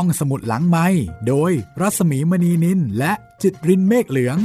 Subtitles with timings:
[0.00, 0.86] ห้องสมุดหลังไม้
[1.28, 4.38] โดยรัสมีมณีนินและจิตรินเมฆเหลือง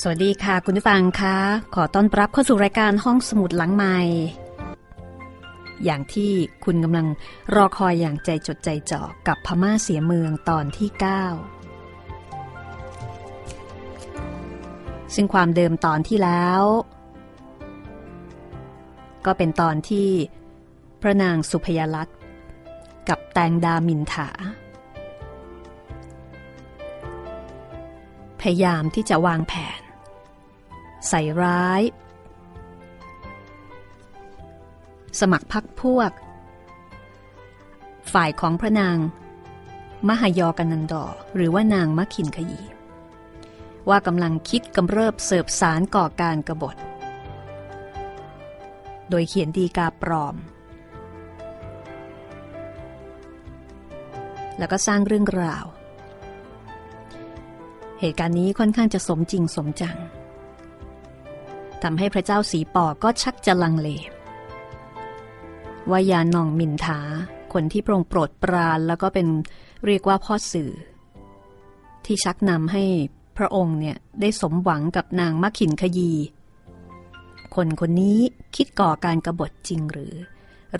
[0.00, 1.36] สวัสดีค่ะ คุณผู้ฟังคะ
[1.74, 3.96] ขอต้อนรับเข้าสู่รายการห้องสมุดหลังไม้
[5.84, 6.32] อย่างที่
[6.64, 7.06] คุณกำลัง
[7.54, 10.88] รอคอยอย่างใจจดใจจ่อกับพม่าเสียเมืองตอนที่
[14.16, 16.62] 9 ซึ่งความเดิมตอนที่แล้ว
[19.26, 20.08] ก็เป็นตอนที่
[21.06, 22.08] ระนางสุพยลัต
[23.08, 24.28] กับแตงดามินถา
[28.40, 29.80] พยายามที่จะวางแผน
[31.08, 31.82] ใส่ร้าย
[35.20, 36.10] สมัครพักพวก
[38.12, 38.98] ฝ่ายของพระนาง
[40.08, 42.62] มหายอกันันดอหรือว่านางมะขินขยี
[43.88, 46.76] ว่ากำลังคิดกำเริบเสิบสารก่อการกรบฏ
[49.10, 50.36] โดยเขียนดีกาปลอม
[54.58, 55.64] แล้วก็สร้างเรื่องราว
[58.00, 59.98] เหตุการณ์นี้ค่อนข้างจะสมจริงสมจัง
[61.82, 63.88] ทำให้พระเจ้าสีปอก็ชักจะลังเล
[65.90, 67.00] ว่ายาหน่องมินทา
[67.52, 69.26] คนที่พรงโปรดปรานแล้วก็เป็น
[69.86, 70.70] เรียกว่าพ่อสื่อ
[72.04, 72.84] ที่ชักนำให้
[73.36, 76.12] พระองค์เนี่ยได้สมหวังกับนางมักขินขยี
[77.54, 78.18] คนคนนี้
[78.56, 80.14] คิดก่อการกรบฏจริงหรือ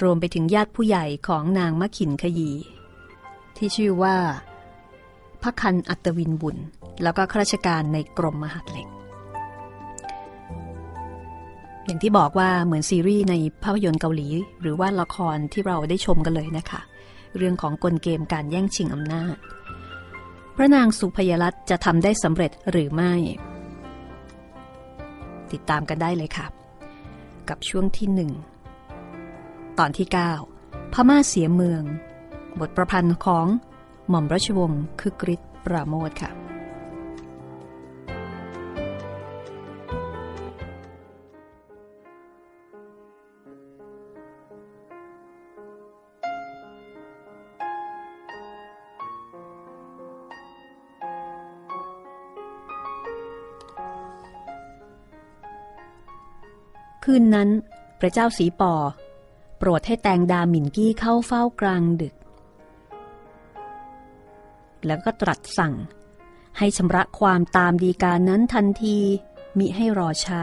[0.03, 2.51] รวมไปถึงญาติผู้ใหญ่ของนางมักขินขยี
[3.57, 4.17] ที่ชื่อว่า
[5.43, 6.57] พระคันอัตวินบุญ
[7.03, 8.89] แล้วก็ข้าราชการในกรมมหาดเล็ก
[11.85, 14.29] อย่างที่บอกว่าเหมือนซีรีส์ในภาพยนตร์เกาหลี
[14.61, 16.81] หรือว่าละครที่เราได้ชมกันเลยนะคะ
[17.37, 19.37] เรื่องของกลเกมการแย่งชิงอำนาจ
[20.57, 23.13] พระนางสุพยรัตจะทำได้สำเร็จหรือไม่
[25.53, 26.47] ติดตามกันได้เลยค่ะ
[27.49, 28.31] กับช่วงที่หนึ่ง
[29.79, 30.09] ตอนที่
[30.53, 31.83] 9 พม่าเสียเมือง
[32.61, 33.47] บทประพันธ์ของ
[34.09, 36.33] หม่อมราชวงศ์คึกฤทธิ์ปราโมทค่ะ
[57.11, 57.51] คืนนั้น
[58.01, 58.75] พระเจ้าสีปอ
[59.59, 62.15] โปรดให้แตงดาหมิ่นกี้เข้าเฝ้ากลางดึก
[64.87, 65.75] แล้วก็ตรัสสั่ง
[66.59, 68.99] ให้ชำระความตามดีการนั้นทันที
[69.59, 70.43] มิให้รอช้า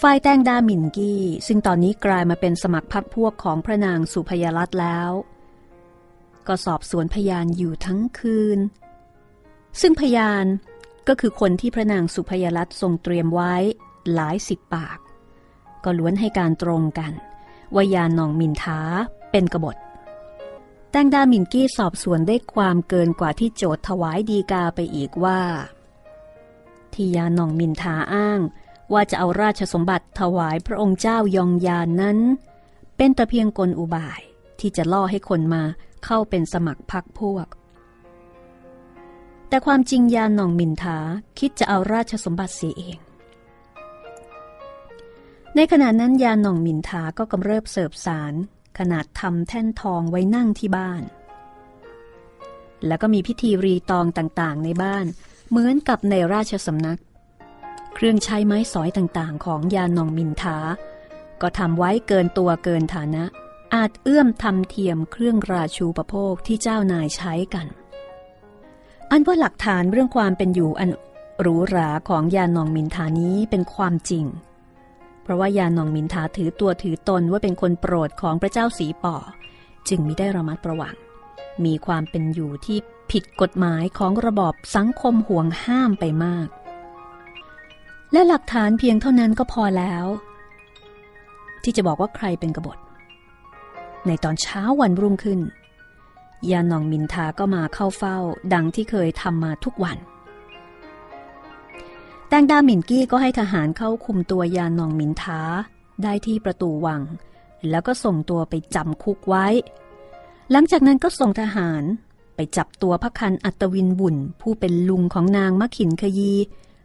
[0.00, 5.10] ฝ่ายแตงดาหมินกี้ ซึ่งตอนนี้กลายมาเป็นสมัครพรรคพวกของพระนางสุพยรัตแล้ว
[6.46, 8.58] ก็สอบสวนพยานอยู่ทั้งคืน
[9.80, 10.46] ซึ่งพยาน
[11.08, 13.54] ก็คือคนที่พระนางสุพยรัตทรงเตรียมไว้
[14.12, 14.98] หลายสิบปาก
[15.84, 17.12] ก็ล้วนให้การตรงกัน
[17.76, 18.80] วายานองมินท้า
[19.30, 19.76] เป็นกบฏ
[20.90, 25.40] แตงดามินกี้สอบสวนได้ความเกินกว่าที่โจทถวายดีกาไปอีกว่า
[26.94, 28.40] ที่ยานองมินทาอ้าง
[28.92, 32.18] ว่าจะเอาราชสมบัติถวายพระองค์เจ้ายองยานนั้น
[32.96, 34.20] เป็นแต่เพียงกลอุบาย
[34.60, 35.62] ที่จะล่อให้คนมา
[36.04, 37.46] เข้าเป็นสมัครพรรคพวก
[39.48, 40.98] แต่ความจริงยานองมินทา
[41.38, 42.98] คิดจะเอาราชสมบัติเสียเอง
[45.56, 48.34] ในขณะนั้นยาหนองมินทาก็กำเริบเสิบสาร
[48.78, 51.02] ขนาดทำแท่นทองไว้นั่งที่บ้าน
[52.86, 55.06] แล้วก็มีพิธีรีตองต่างๆ ในบ้าน
[55.50, 57.00] เหมือนกับในราชสำนัก
[57.94, 60.58] เครื่องใช้ไม้สอยต่างๆ ของยาหนองมินทา
[61.40, 63.24] ก็ทำไว้เกินตัวเกินฐานะ
[63.74, 67.66] อาจเอื้อมทำเทียมเครื่องราชูปโภคที่เจ้านายใช้กัน
[69.10, 70.90] อันว่าหลักฐานเรื่องความเป็นอยู่อัน
[71.40, 74.24] หรูหราของยาหนองมินทานี้เป็นความจริง
[75.22, 79.16] เพราะว่ายานองมินทาถือตัวถือตนว่าเป็นคนโปรดของพระเจ้าสีป่อ
[79.88, 80.94] จึงมิได้ระมัดระวัง
[81.64, 82.78] มีความเป็นอยู่ที่
[83.10, 86.48] ผิดกฎหมายของระบอบสังคมห่วงห้ามไปมาก
[88.12, 90.06] และหลักฐานเพียงเท่านั้นก็พอแล้ว
[91.62, 92.78] ที่จะบอกว่าใครเป็นกบฏ
[94.06, 95.40] ในตอนเช้าวันรุ่งขึ้น
[96.50, 98.18] ยานองมินทาก็มาเข้าเฝ้า
[98.54, 99.98] ดังที่เคยทำมาทุกวัน
[102.32, 105.40] แตงดาหมินกี้ก็ให้ทหารเข้าคุมตัวยาหนองมินท้า
[106.02, 107.02] ได้ที่ประตูวัง
[107.70, 109.46] แล้วก็ส่งตัวไปจำคุกไว้
[110.50, 111.82] หลังจากนั้นก็ส่งทหาร
[112.36, 116.32] ไปจับตัวพระคันอัตวินบุญผู้เป็นลุงของนางมะขินขยี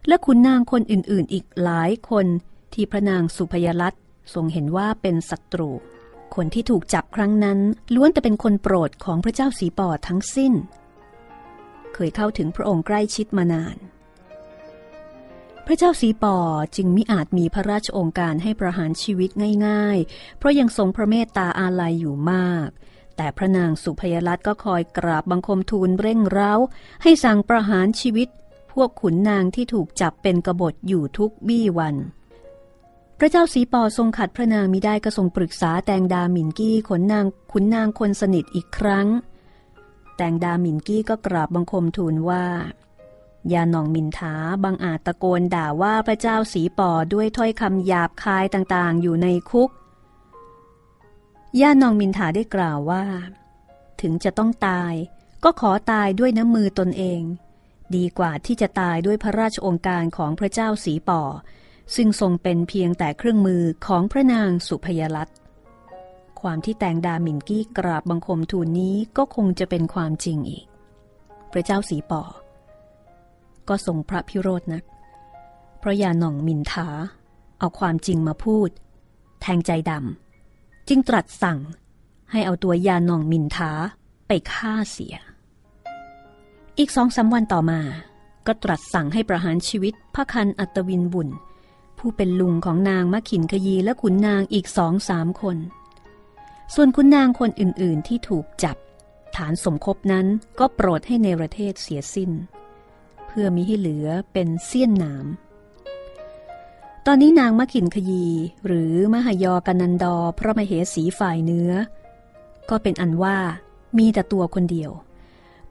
[0.08, 2.26] และขุนนางคนอื่นๆ อีกหลายคน
[2.74, 3.94] ที่พระนางสุพยรัต
[4.34, 5.70] ทรงเห็นว่าเป็นศัตรู
[6.34, 7.58] คนที่ถูกจับครั้งนั้น
[7.94, 10.52] ล้วนแต่เป็นคนโปรดของพระเจ้าสีปอทั้งสิ้น
[11.94, 13.78] เคยเข้าถึงพระองค์ใกล้ชิดมานาน
[15.70, 16.38] พระเจ้าสีป่อ
[16.76, 19.30] จึงมิอาจมีพระราชองค์การให้ประหารชีวิต
[19.66, 22.68] ง่าย ๆ เพราะยังทรงพระเมตตาอาลัยอยู่มาก
[23.16, 26.54] แต่พระนางสุพยรัตก็คอยกราบบังคมทูลเร่งเร้า
[27.02, 28.28] ให้สั่งประหารชีวิต
[28.72, 31.96] พวกขุนนางที่ถูกจับเป็นกบฏอยู่ทุกบี้วัน
[33.18, 39.06] พระเจ้าสีปอทรงขัดพระนางมิได้ก็ทรงปรึกษาแตงดาหมินกี้ขนนางขุนนางคนสนิทอีกครั้ง
[40.16, 42.44] แตงดาหมินกี้ก็กราบบังคมทูลว่า
[43.52, 49.70] ยาหนองมินทาบังอาจตะโกนด่าว่าพระเจ้าสีปอด้วยถ้อยคำหยาบคายต่างๆ อยู่ในคุก
[51.60, 53.04] ยาหนองมินทาได้กล่าวว่า
[54.00, 54.94] ถึงจะต้องตาย
[55.44, 57.22] ก็ขอตายด้วยน้ำมือตนเอง
[57.96, 61.22] ดีกว่าที่จะตายด้วยพระราชองค์การของพระเจ้าสีปอ
[61.94, 65.28] ซึ่งทรงเป็นเพียงแต่เครื่องมือของพระนางสุพยรัต
[66.40, 70.66] ความที่แตงดาหมินกี้กราบบังคมทูลนี้ก็คงจะเป็นความจริงอีก
[71.52, 72.22] พระเจ้าสีปอ
[73.68, 74.84] ก็ทรงพระพิโรธนัก
[75.78, 76.88] เพราะยาหน่องมินทา
[77.58, 78.70] เอาความจริงมาพูด
[79.40, 81.58] แทงใจดำจึงตรัสสั่ง
[82.30, 83.70] ให้เอาตัวยาหน่องมินทา
[84.26, 85.16] ไปฆ่าเสีย
[86.78, 87.80] อีกสองสาวันต่อมา
[88.46, 91.28] ก็ตรัสสั่งให้ประหารชีวิตพระคันอัตวินบุญ
[91.98, 95.56] ผู้เป็นลุงของนางมะขินขยีและขุนนางอีกสองสามคน
[96.74, 98.76] ส่วนขุนนางคนอื่นๆที่ถูกจับ
[99.36, 100.26] ฐานสมคบนั้น
[100.58, 102.30] ก็โปรดให้ในประเทศเสียสิ้น
[103.40, 105.26] พื่อมิให้เหลือเป็นเสี้ยนหนาม
[107.06, 108.26] ตอนนี้นางมะขินขยี
[108.66, 111.72] หรือมหยอกันันดอพระมเหสีฝ่ายเนื้อ
[112.70, 113.38] ก็เป็นอันว่า
[113.98, 114.90] มีแต่ตัวคนเดียว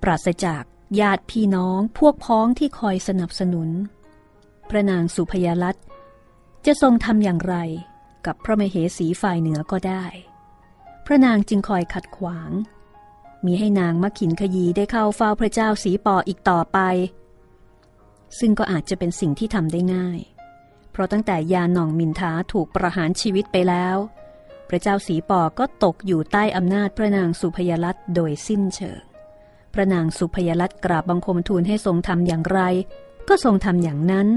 [0.02, 0.64] ปราศจาก
[1.00, 3.70] ญาติพี่น้องพวกพ้องที่คอยสนับสนุน
[4.70, 5.76] พระนางสุพยาลัต
[6.66, 7.56] จะทรงทำอย่างไร
[8.26, 10.06] กับพระมเหสีฝ่ายเหนือก็ได้
[11.06, 12.52] พระนางจึงคอยขัดขวาง
[13.46, 16.80] มีให้นางมะขินขยีได้เข้าเฝ้าพระเจ้าสีปออีกต่อไป
[18.40, 20.20] ซึ่งก็อาจจะเป็นสิ่งที่ทำได้ง่าย
[20.92, 23.98] เพราะตั้งแต่ยาหน่องมินทาถูกประหารชีวิตไปแล้ว
[24.70, 29.02] พระเจ้าสีปอก็ตกอยู่ใต้อำนาจพระนางสุพยรัตโดยสิ้นเชิง
[29.74, 32.60] พระนางสุพยรัตกราบบังคมทูลให้ทรงทำอย่างไร
[33.28, 34.28] ก็ทรงทำอย่างนั้น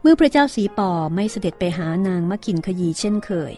[0.00, 3.54] เมื่อพระเจ้าสีปอไม่เสด็จไปหานางมะขินขยีเช่นเคย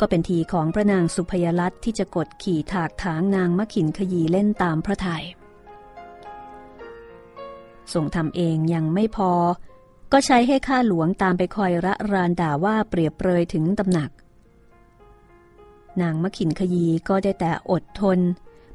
[0.00, 5.24] ก็เป็นทีของพระนางสุพยรัตที่จะกดขี่ถากถางนางมะขินขยีเล่นตามพระทยัย
[7.92, 9.32] ทรงทำเองยังไม่พอ
[10.12, 14.10] ก็ใช้ให้ข้าหลวงตามไปคอยระรานด่าว่าเปรียบเปรยถึงตำหนัก
[16.00, 18.18] นางมะขินขยีก็ได้แต่อดทน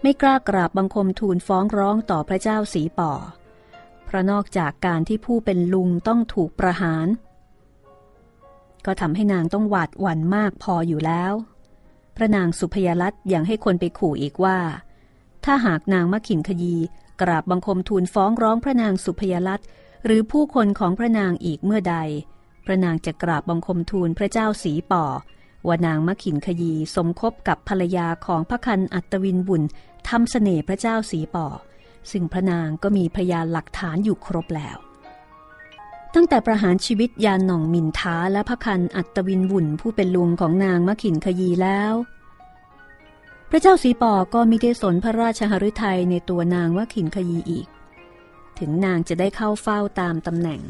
[0.01, 3.13] ไม่กล้ากราบบังคมทูลฟ้องร้องต่อพระเจ้าสีป่อ
[4.05, 7.07] เพราะนอกจากการที่ผู้เป็นลุงต้องถูกประหาร
[8.85, 11.33] ก็ทำให้นางต้องหวาดหวั่นมากพออยู่แล้ว
[12.15, 14.59] พระนางสุพยรัตยังให้คนไปขู่อีกว่า
[15.45, 16.75] ถ้าหากนางมะขินขยี
[17.21, 19.61] กราบบังคมทูลฟ้องร้องพระนางสุพยลัต
[20.05, 21.97] หรือผู้คนของพระนางอีกเมื่อใด
[22.65, 25.05] พระนางจะกราบบังคมทูลพระเจ้าสีป่อ
[25.67, 29.63] ว่านางมะขินขยีสมคบกับภรรยาของพระคันอัตวินบุญ
[30.09, 31.47] ทำเสน่ห์พระเจ้าสีป่อ
[32.11, 34.77] ซึ่งพระนางก็มีพยานหลักฐานอยู่ครบแล้ว
[36.13, 41.93] ตั้งแต่ประหารชีวิตยานหน่องมินท้าและพระคันอัตวินบุญผู้เป็นลุงของนางมะขินขยีแล้ว
[43.49, 47.67] พระเจ้าสีปอก็มิได้สนพระราชหฤทัยในตัวนางว่าขินขยีอีก
[48.59, 50.61] ถึงนางจะได้เข้าเฝ้าตามตำแหน่ง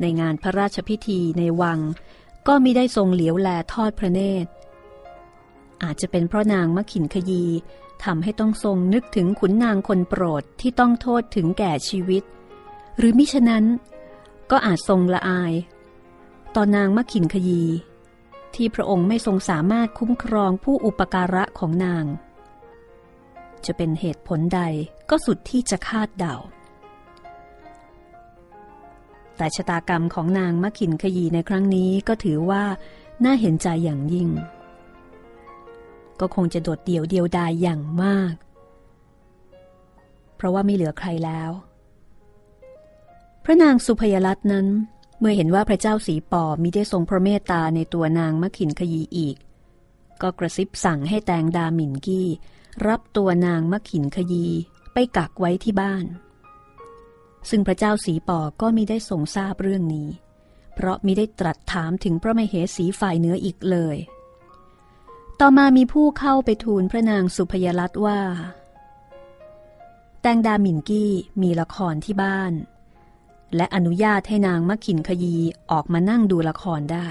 [0.00, 1.80] ในงานพระราชพิธีในวัง
[2.46, 4.50] ก็มิได้ทรงเหลียวแลทอดพระเนตร
[5.82, 7.44] อาจจะเป็นเพราะนางมะขินขยี
[8.04, 12.22] ทำให้ต้องทรงนึกถึงขุนนางคนโปรดที่ต้องโทษถึงแก่ชีวิต
[12.98, 13.64] หรือมิฉะนั้น
[14.50, 15.52] ก็อาจทรงละอาย
[16.54, 17.62] ตอนนางมะขินขยี
[18.56, 22.04] ที่พระองค์ไม่ทรงสามารถคุ้มครองผู้อุปการะของนาง
[23.66, 24.60] จะเป็นเหตุผลใด
[25.10, 26.36] ก็สุดที่จะคาดเดา
[29.36, 32.64] แต่ชะตากรรมของนางมะขินขยีในครั้งนี้ก็ถือว่า
[33.24, 34.28] น่าเห็นใจอย่างยิ่ง
[36.20, 38.34] ก็คงจะโดดเดี่ยวเดียวดายอย่างมาก
[40.36, 41.50] เพราะว่าไม่เหลือใครแล้ว
[43.44, 44.66] พระนางสุพยรัตน์นั้น
[45.18, 49.36] เมื่อเห็นว่าพระเจ้าสีปอมิได้ทรงพระเมตตาในตัวนางมะขินขยีอีก
[50.22, 52.28] ก็กระซิบสั่งให้แตงดาหมินกี้
[52.86, 54.46] รับตัวนางมะขินขยี
[54.92, 56.04] ไปกักไว้ที่บ้าน
[57.50, 60.08] ซึ่งพระเจ้าสีปอก็มิได้ทรงทราบเรื่องนี้
[60.74, 63.96] เพราะมิได้ตรัสถามถึงพระมเหสีฝ่ายเนื้ออีกเลย
[65.40, 68.20] ต่อมามีผู้เข้าไปทูลพระนางสุพยรัตว่า
[70.22, 72.52] แตงดาหมินกี้มีละครที่บ้าน
[73.56, 75.36] และอนุญาตให้นางมะขินขยี
[75.70, 77.08] ออกมานั่งดูละครได้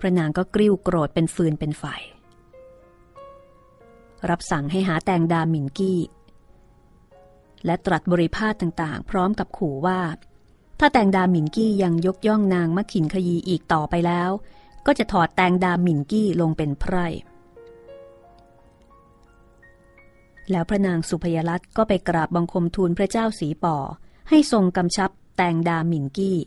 [0.00, 1.84] พระนางก็กริ้วโกรธเป็นฟืนเป็นไฟ
[4.30, 6.00] รับสั่งให้หาแตงดาหมินกี้
[7.66, 10.00] และตรัสบริพาทต่างๆ พร้อมกับขู่ว่า
[10.78, 14.30] ถ้าแตงดาหมินกี้ยังยกย่องนางมักขินขยีอีกต่อไปแล้ว
[14.86, 17.06] ก็จะถอดแตงดาหมินกี้ลงเป็นไพร่
[20.50, 23.76] แล้วพระนางสุพยรัตน์ก็ไปกราบบังคมทูลพระเจ้าสีป่อ
[24.28, 26.38] ให้ทรงกำชับแตงดาหมินกี้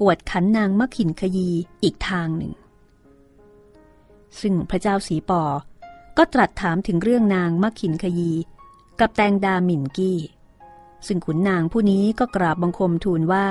[0.00, 1.50] กวดขันนางมักขินขยี
[1.82, 2.52] อีกทางหนึ่ง
[4.40, 5.42] ซึ่งพระเจ้าสีปอ
[6.18, 8.32] ก็ตรัสถามถึงเรื่องนางมักขินขยี
[9.00, 10.18] กับแตงดาหมินกี้
[11.06, 13.46] ซึ่งขุนนางผู้นี้ก็กราบบังคมทูลว่า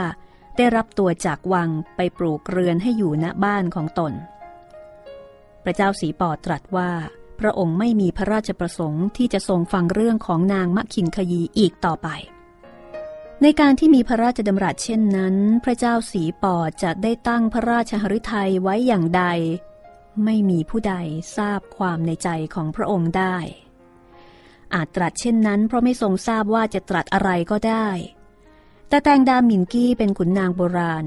[0.57, 4.13] ได้รับตัวจากวังไปปลูกเรือนให้อยู่ณบ้านของตน
[5.63, 6.91] พระเจ้าสีปอตรัสว่า
[7.39, 12.09] พระองค์ไม่มีพระราชประสงค์ที่จะทรงฟังเรื่องของนางมักขินขยีอีกต่อไป
[13.43, 19.23] ในการที่มีพระราชดำรัสเช่นนั้น พระเจ้าสีป่อจะได้ตั้งพระราชหฤทัยไว้อย่างใด
[20.25, 20.95] ไม่มีผู้ใด
[21.37, 23.37] ทราบความในใจของพระองค์ได้
[24.73, 27.87] อาจตรัสเช่นนั้น เพราะไม่ทรงทราบว่าจะตรัสอะไรก็ได้
[28.89, 31.05] แต่แตงดาหมินกี้เป็นขุนนางโบราณ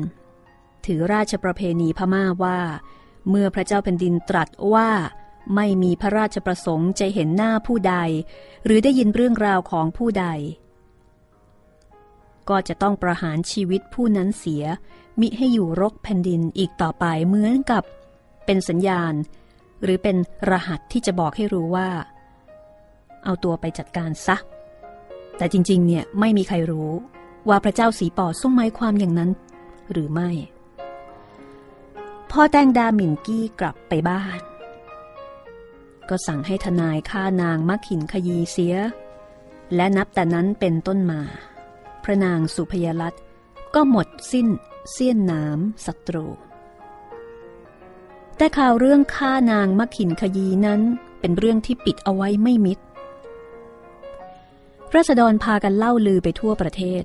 [0.86, 2.60] ถือราชประเพณีพม่าว่า
[3.28, 4.90] เมื่อพระเจ้าแผ่นดินตรัสว่า
[5.54, 7.96] ไม่มีพระราชประสงค์จะเห็นหน้าผู้ใด
[8.64, 10.26] หรือได้ยินเรื่องราวของผู้ใด
[12.48, 14.64] ก็จะต้องประหารชีวิตผู้นั้นเสีย
[15.20, 17.82] มิให้อยู่รกแผ่นดินอีกต่อไปเหมือนกับ
[18.44, 19.14] เป็นสัญญาณ
[19.82, 20.16] หรือเป็น
[20.50, 21.88] รหัสที่จะบอกให้รู้ว่า
[23.24, 24.36] เอาตัวไปจัดการซะ
[25.36, 26.90] แต่จริง ๆ เนี่ยไม่มีใครรู้
[27.48, 29.30] ว่าพระเจ้าสีปอทรงหมายความอย่างนั้น
[29.92, 30.30] หรือไม่
[32.30, 34.40] พ่อแตงดาหมินกี้กลับไปบ้าน
[36.08, 38.76] ก็สั่งให้ทนายฆ่านางมักขินขยีเสีย
[39.74, 41.20] และนับแต่นั้นเป็นต้นมา
[42.04, 43.14] พระนางสุพยรัต
[43.74, 44.48] ก็หมดสิ้น
[44.92, 46.26] เสี้ยนน้ำศัตรู
[48.36, 50.80] แต่ข่าวเรื่องฆ่านางมักขินขยีนั้น
[51.20, 52.78] เป็นเรื่องที่ปิดเอาไว้ไม่มิด
[54.94, 57.04] รัษฎรพากันเล่าลือไปทั่วประเทศ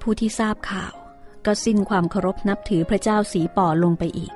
[0.00, 0.94] ผู้ที่ทราบข่าว
[1.46, 4.32] ก็สิ้นความเคารพนับถือพระเจ้าสีป่อลงไปอีก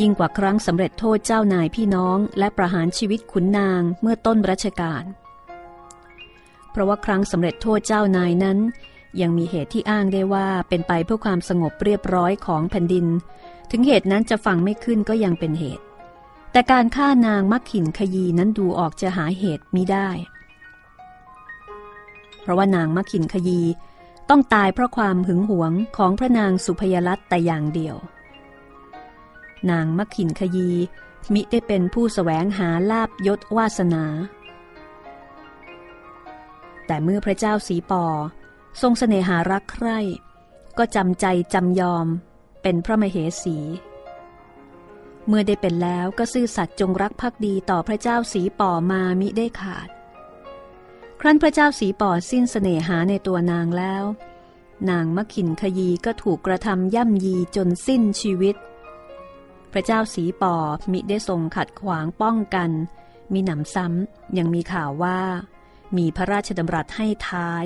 [0.00, 5.04] ยิ่งกว่าครั้งสำเร็จโทษเจ้านายพี่น้อง และประหารชีวิตขุนนางเมื่อต้นรัชกาล
[6.74, 8.58] เพราะว่าครั้งสำเร็จโทษเจ้านายนั้น
[9.20, 13.06] ยังมีเหตุที่อ้างได้ว่าเป็นไปเพื่อความสงบเรียบร้อยของแผ่นดิน
[13.70, 15.84] ถึงเหตุนั้นจะฟังไม่ขึ้นก็ยังเป็นเหตุ
[16.52, 20.08] แต่การฆ่านางมักขินขยีนั้นดูออกจะหาเหตุมิได้
[22.40, 23.60] เพราะว่านางมักขินขยี
[24.30, 27.96] ต้องตายเพราะความหึงหวงของพระนางสุพยรัตน์แต่อย่างเดียว
[29.70, 30.70] นางมักขินขยี
[31.34, 34.04] มิได้เป็นผู้สแสวงหาลาบยศวาสนา
[36.86, 38.04] แต่เมื่อพระเจ้าสีปอ
[38.80, 39.98] ทรงสเสน่หารักใคร่
[40.78, 42.06] ก็จำใจจำยอม
[42.62, 43.56] เป็นพระมเหสี
[45.26, 49.88] เมื่อได้เป็นแล้วก็ซื่อสัตย์จงรักภักดีต่อพระเจ้าสีปอมามิได้ขาด
[51.20, 54.04] ครั้นพระเจ้าสีปอสิ้นสเสน่หาในตัวนางแล้ว
[54.90, 58.56] นางมะขินขยีก็ถูกกระทำย่ำยีจนสิ้นชีวิต
[59.72, 60.54] พระเจ้าสีปอ
[60.92, 62.70] มิได้ทรงขัดขวางป้องกัน
[63.32, 65.20] มีหนำซ้ำยังมีข่าวว่า
[65.98, 67.64] มีพระราชดำรัสให้ท้าย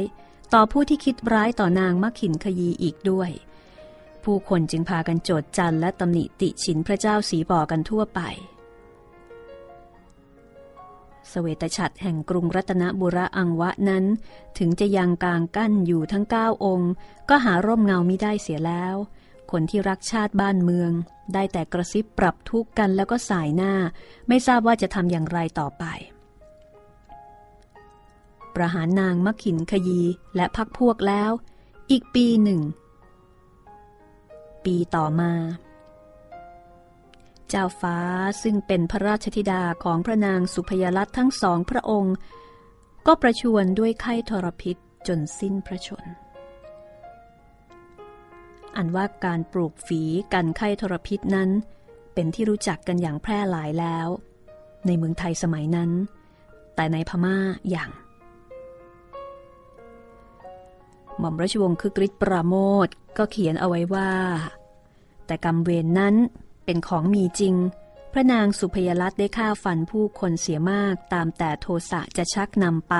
[0.54, 3.30] ต่อผู้ที่คิดร้ายต่อนางมะขินขยีอีกด้วย
[4.24, 8.20] ผู้คนจึงพากันโจดจันและตำหนิติฉินพระเจ้าสีปอกันทั่วไป
[11.32, 14.04] สเวตฉัตรแห่งกรุงรัตนบุระอังวะนั้น
[14.58, 16.92] ถึงจะยังกลางกั้นอยู่ทั้งเก้าองค์
[17.28, 18.94] ก็หาร่มเงามิได้เสียแล้ว
[19.50, 20.90] คนที่รักชาติบ้านเมือง
[21.34, 23.72] ได้แต่กระซิบปรับทุกข์กันแล้วก็สายหน้า
[24.28, 25.84] ไม่ทราบว่าจะทำอย่างไรต่อไป
[28.58, 30.00] ประหารนางมักขินขยี
[30.36, 31.30] และพักพวกแล้ว
[31.90, 32.60] อีกปีหนึ่ง
[34.64, 35.32] ปีต่อมา
[37.48, 37.98] เจ้าฟ้า
[38.42, 42.14] ซึ่งเป็นพระราชธิดาของพระนางสุพยรัตน์ทั้งสองพระองค์
[43.06, 46.04] ก็ประชวรด้วยไข้ทรพิษจนสิ้นพระชน
[48.76, 51.50] อันว่าการปลูกฝีกันไข้ทรพิษนั้น
[52.14, 54.08] เป็นที่รู้จักกันอย่างแพร่หลายแล้ว
[54.86, 55.90] ในเมืองไทยสมัยนั้น
[56.74, 57.36] แต่ในพม่า
[57.70, 57.90] อย่าง
[61.18, 62.54] หม่อมราชวงศ์คึกฤทธิ์ปราโม
[62.86, 64.12] ทก็เขียนเอาไว้ว่า
[65.26, 66.14] แต่กรรมเวรนนั้น
[66.64, 67.54] เป็นของมีจริง
[68.12, 72.94] พระนางสุพยรัตได้ฆ่าฟันผู้คนเสียมากตามแต่โทสะจะชักนำไป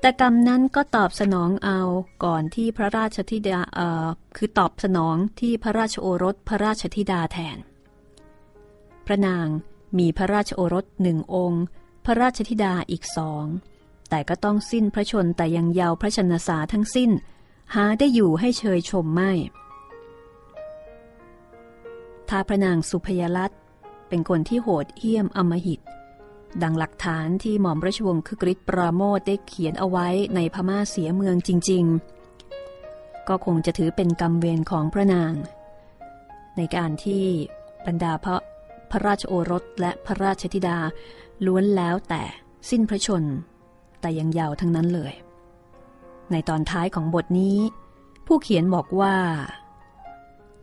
[0.00, 1.80] แต่กรรมนั้นก็ตอบสนองเอา
[2.24, 4.06] ก่อนที่พระราชธิดาเอ่อ
[4.36, 7.58] คือตอบสนองที่พระราชโอรสพระราชธิดาแทน
[9.06, 9.46] พระนาง
[9.98, 11.64] มีพระราชโอรสหนึ่งองค์
[12.04, 13.44] พระราชธิดาอีกสอง
[14.10, 17.10] แต่ก็ต้องสิ้นพระชนแต่ยังเยาวพระชนสาทั้งสิ้น
[17.74, 19.32] หาได้อยู่ให้เชยชมไม่
[22.28, 23.50] ถ้าพระนางสุพยรัต
[24.08, 25.80] เป็นคนที่โหดเหี้ยมอมหิต
[26.62, 31.86] ดังหลักฐานที่หม่อมราชวงศ์คึกฤทธิ์ปราโมทได้เขียนเอาไว้ในพม่าเสียเมืองจริง
[33.28, 35.32] ก็คงจะถือเป็นกรรมเวรของพระนาง
[36.56, 37.24] ในการที่
[37.86, 38.36] บรรดาพระ
[38.90, 40.78] พระราชโอรสและพระราชธิดา
[41.46, 42.22] ล้วนแล้วแต่
[42.70, 43.24] สิ้นพระชน
[44.00, 45.12] แต่ยังยาวทั้งนั้นเลย
[46.30, 47.58] ในตอนท้ายของบทนี้
[48.26, 49.16] ผู้เขียนบอกว่า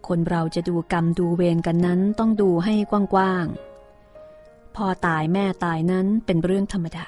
[0.07, 7.07] คนเราจะดูกรรมดูเวรกันนั้นต้องดูให้กว้างๆพ่อตายแม่ตายนั้นเป็นเรื่องธรรมดา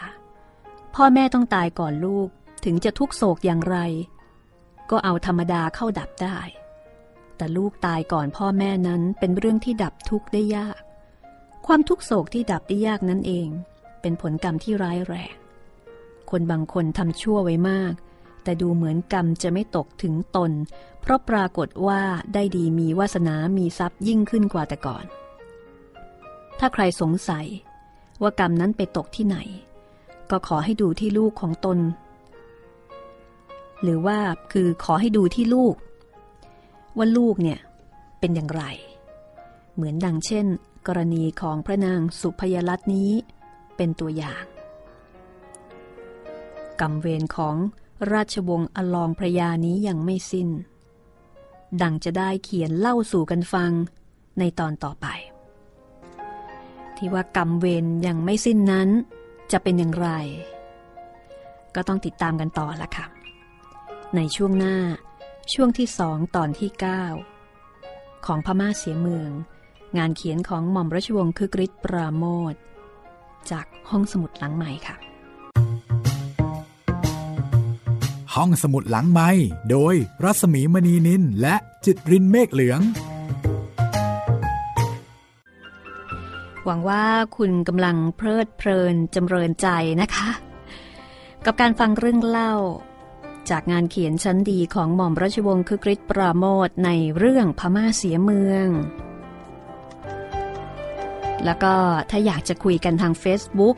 [0.95, 2.27] พ่อแม่ต้องตายก่อนลูก
[2.65, 3.77] ถึงจะทุกโศกอย่างไร
[4.89, 6.37] ก็เอาธรรมดาเข้าดับได้
[7.37, 10.81] แต่ลูกตายก่อนพ่อแม่นั้นเป็นเรื่องที่ดับทุกข์ได้ยาก
[11.67, 13.47] ความทุกโศกที่ดับได้ยากนั่นเอง
[14.01, 15.38] เป็นผลกรรมที่ร้ายแรง
[16.31, 17.93] คนบางคนทำชั่วไว้มาก
[18.43, 20.51] แต่ดูเหมือนกรรมจะไม่ตกถึงตน
[21.01, 22.01] เพราะปรากฏว่า
[22.33, 25.05] ได้ดีมีวาสนามีทรัพย์ยิ่งขึ้นกว่าแต่ก่อน
[26.59, 27.45] ถ้าใครสงสัย
[28.21, 29.37] ว่ากรรมนั้นไปตกที่ไหน
[30.31, 31.79] ก็ขอให้ดูที่ลูกของตน
[33.83, 34.19] หรือว่า
[34.51, 35.75] คือขอให้ดูที่ลูก
[36.97, 37.59] ว่าลูกเนี่ย
[38.19, 38.63] เป็นอย่างไร
[39.75, 40.45] เหมือนดังเช่น
[40.87, 43.11] กรณีของพระนางสุพยรัตน์นี้
[43.75, 44.43] เป็นตัวอย่าง
[46.81, 47.55] กรรมเวรของ
[48.13, 50.49] ราชวงศ์อลองพระยานี้ยังไม่สิ้น
[51.81, 53.71] ดังจะได้เขียนเล่าสู่กันฟัง
[54.39, 55.07] ในตอนต่อไป
[56.95, 58.89] ที่ว่ากรรมเวรยังไม่สิ้นนั้น
[59.51, 60.09] จะเป็นอย่างไร
[61.75, 63.05] ก็ต้องติดตามกันต่อละค่ะ
[64.15, 64.77] ในช่วงหน้า
[65.53, 66.69] ช่วงที่สองตอนที่
[67.47, 69.31] 9 ของพม่าเสียเมือง
[69.97, 72.53] งานเขียนของหม่อมราชวงศ์คึกฤทธิ์ปราโมท
[73.51, 75.08] จากห้องสมุดหลังใหม่ค่ะ
[78.43, 79.29] ห้องสมุดหลังไม้
[79.71, 81.55] โดยรัศมีมณีนินและ
[81.85, 82.81] จิตรินเมฆเหลือง
[86.65, 87.05] หวังว่า
[87.37, 89.67] คุณกำลังเพลิดเพลินจำเริญใจ
[90.01, 90.29] นะคะ
[91.45, 92.53] กับการฟังเรื่องเล่า
[93.49, 98.67] จากงานเขียนชั้นดีของหม่อมราชวงศ์คึกฤทธิ์ปราโมทในเรื่องพม่าเสียเมือง
[101.45, 101.73] แล้วก็
[102.09, 103.75] ถ้าอยากจะคุยกันทาง Facebook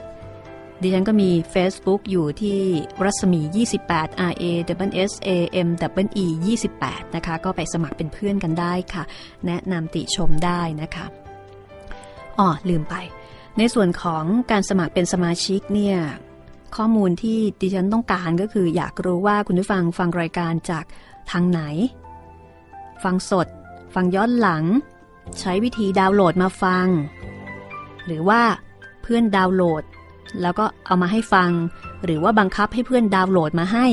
[0.81, 2.59] ดิฉันก็มี Facebook อยู่ที่
[3.03, 3.41] รัศมี
[3.87, 4.43] 28 R A
[4.89, 5.29] W S A
[5.67, 5.69] M
[6.05, 6.25] W E
[6.71, 9.03] 28 นะคะ ก็ไปสมัครเป็นเพื่อนกันได้ค่ะ
[9.45, 11.05] แนะนำติชมได้นะคะ
[12.39, 12.95] อ๋อลืมไป
[13.57, 15.97] ในส่วนของการสมัครเป็นสมาชิกเนี่ย
[16.75, 20.85] ข้อมูลที่ดิฉันต้องการก็คืออยากรู้ว่าคุณผู้ฟังฟังรายการจาก
[21.31, 21.61] ทางไหน
[23.03, 23.47] ฟังสด
[23.93, 24.63] ฟังย้อนหลัง
[25.39, 26.87] ใช้วิธีดาวน์โหลดมาฟัง
[28.05, 28.41] หรือว่า
[29.01, 29.83] เพื่อนดาวน์โหลด
[30.41, 31.49] แล้วก็เอามาให้ฟัง
[32.05, 33.85] หรือว่าบังคับให้เพื่อนดาวน์โหลดมาให้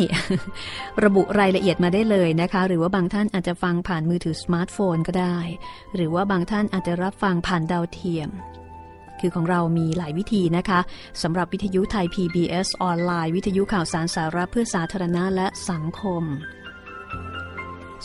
[1.05, 5.39] ระบุรายละเอียดมาได้เลยนะคะ หรือว่าบางท่านอาจจะฟังผ่านมือถือสมาร์ทโฟนก็ได้
[5.95, 8.31] หรือว่าบางท่านอาจจะรับฟังผ่านดาวเทียม
[9.21, 10.81] คือของเรามีหลายวิธีนะคะ
[11.23, 16.23] สำหรับวิทยุไทย PBS ออนไลน์ วิทยุข่าวสารสาระเพื่อสาธารณะและสังคม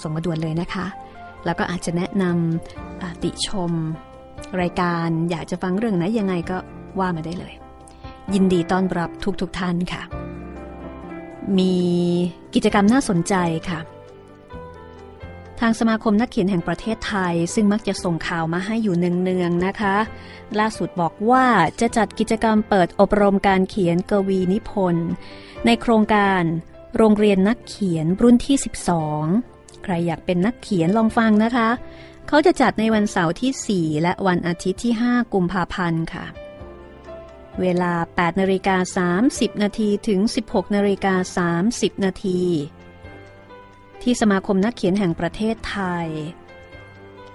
[0.01, 0.85] ส่งมาด่วนเลยนะคะ
[1.45, 3.71] แล้วก็อาจจะแนะนำติชม
[4.61, 6.57] รายการอยากจะฟังเรื่องไหนยังไงก็
[6.99, 7.53] ว่ามาได้เลย
[8.33, 9.09] ยินดีต้อนรับ
[9.41, 10.03] ทุกๆทท่านค่ะ
[11.57, 11.75] มี
[12.53, 13.35] กิจกรรมน่าสนใจ
[13.69, 13.79] ค่ะ
[15.59, 19.95] ทางสมาคมนักเขียนแห่งประเทศไทย ซึ่งมักจะส่งข่าวมาให้อยู่เนืองๆนะคะ
[20.59, 21.45] ล่าสุดบอกว่า
[21.81, 25.07] จะจัดกิจกรรมเปิดอบรมการเขียนกวีนิพนธ์
[25.65, 26.41] ในโครงการ
[26.97, 28.57] โรงเรียนนักเขียนรุ่นที่
[29.19, 31.69] 12 ใครอยากเป็นนักเขียนลองฟังนะคะ
[32.27, 36.25] เขาจะจัดในวันเสาร์ที่ 4 และวันอาทิตย์ที่ 5 กุมภาพันธ์ค่ะ
[37.61, 42.41] เวลา 8นาฬิกา30 นาทีถึง 16นาฬิกา30 นาที
[44.01, 46.07] ที่สมาคมนักเขียนแห่งประเทศไทย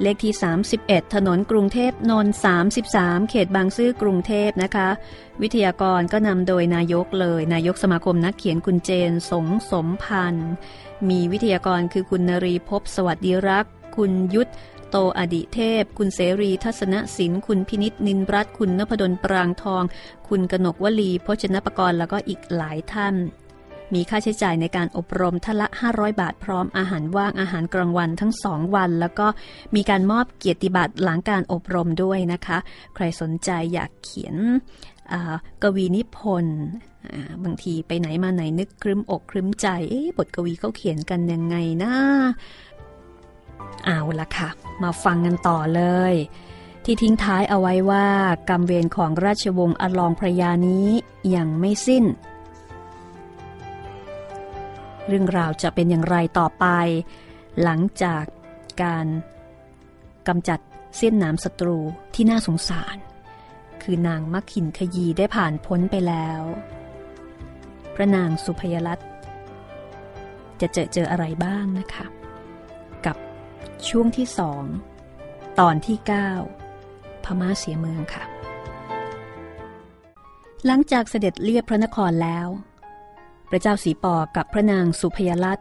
[0.03, 0.35] เลขที่
[0.75, 2.35] 31 ถนนกรุงเทพนนท์
[2.83, 4.89] 33 เขตบางซื่อกรุงเทพนะคะ
[5.43, 10.51] วิทยากรก็นำโดยนายกเลย นายกสมาคมนักเขียนคุณเจนสงสมพันธ์
[11.09, 13.67] มีวิทยากรคือคุณนรีพบสวัสดีรัก
[13.99, 14.51] คุณยุทธ
[14.91, 19.83] โตอดิเทพ คุณเสรีทัศนศิลป์คุณพินิษนินรัตคุณนพดลปรางทอง
[20.29, 23.15] คุณกนกวลีพจนปกรณ์แล้วก็อีกหลายท่าน
[23.95, 29.27] มีค่าใช้จ่ายในการอบรมทละ 500 บาทพร้อมอาหารว่างอาหารกลางวันทั้งสองวัน แล้วก็
[29.77, 32.59] มีการมอบเกียรติบัตรหลังการอบรมด้วยนะคะ
[32.95, 34.37] ใครสนใจอยากเขียน
[35.63, 36.61] กวีนิพนธ์
[37.45, 39.69] บางทีไปไหนมาไหนนึกครึ้มอกครึ้มใจ
[40.17, 41.93] บทกวีเขาเขียนกันยังไงนะ
[43.85, 44.49] เอาละค่ะ
[44.83, 46.15] มาฟังกันต่อเลย
[46.85, 48.09] ที่ทิ้งท้ายเอาไว้ว่า
[48.49, 50.87] กรรมเวรของราชวงศ์อลองพระยานี้
[51.35, 52.05] ยังไม่สิ้น
[55.09, 56.67] เรื่องราวจะเป็นอย่างไรต่อไป
[57.63, 58.25] หลังจาก
[58.83, 59.07] การ
[60.29, 60.61] กำจัด
[60.99, 61.79] เส้นน้ำศัตรู
[62.15, 62.97] ที่น่าสงสาร
[63.83, 66.41] คือนางมักขินขยีได้ผ่านพ้นไปแล้ว
[67.95, 68.99] พระนางสุพยรัต
[70.61, 72.07] จะเจอเจออะไรบ้างนะคะ
[73.87, 74.65] ช่วงที่สอง
[75.61, 75.99] ตอนที่
[76.63, 78.25] 9 พม่าเสียเมืองค่ะ
[80.67, 82.49] หลังจากเสด็จเลียบพระนครแล้ว
[83.51, 85.59] พระเจ้าสีปอกับพระนางสุพยรัต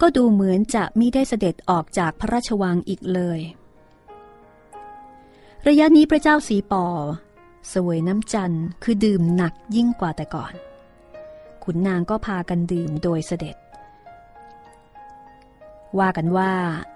[0.00, 3.40] ก็ดูเหมือนจะมิได้เสด็จออกจากพระราชวังอีกเลย
[5.68, 6.86] ระยะนี้พระเจ้าสีปอ
[7.72, 10.54] สวยน้ำจันทร์คือดื่มหนักยิ่งกว่าแต่ก่อน
[11.64, 13.56] ขุนนางก็พากันดื่มโดยเสด็จ
[15.98, 16.52] ว่ากันว่า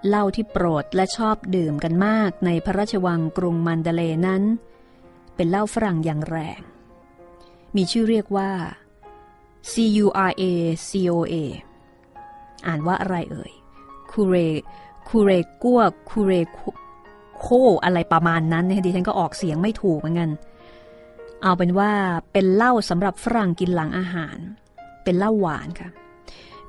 [0.09, 4.43] เหล้าที่โปรดและชอบดื่มกันมากในพระราชวังกรุงมันเดเลนั้น
[5.37, 6.61] เป็นเหล้าฝรั่งอย่างแรง
[7.77, 8.51] มีชื่อเรียกว่า
[9.71, 9.73] C
[10.05, 10.43] U R A
[10.89, 11.35] C O A
[12.67, 13.53] อ่านว่าอะไรเอ่ย
[14.11, 14.35] คูเร
[15.09, 15.31] คูเร
[15.63, 16.33] กัวคูเร
[17.41, 17.47] โค
[17.85, 20.31] อะไรประมาณนั้นนะดิฉันก็ออกเสียงไม่ถูกเหมือนกัน
[21.43, 21.91] เอาเป็นว่า
[22.33, 24.37] เป็นเหล้าสำหรับฝรั่งกินหลังอาหาร
[25.05, 25.89] เป็นเหล้าหวานค่ะ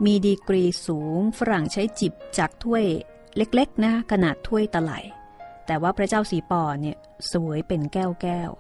[0.06, 2.86] มีดีกรีสูงฝรั่งใช้จิบจากถ้วย
[3.38, 4.92] เล็กๆนะขนาดถ้วยตะไล
[5.66, 6.98] แต่ว่าพระเจ้าสีปอเนี่ย
[7.32, 8.52] สวยเป็นแก้วแก้ว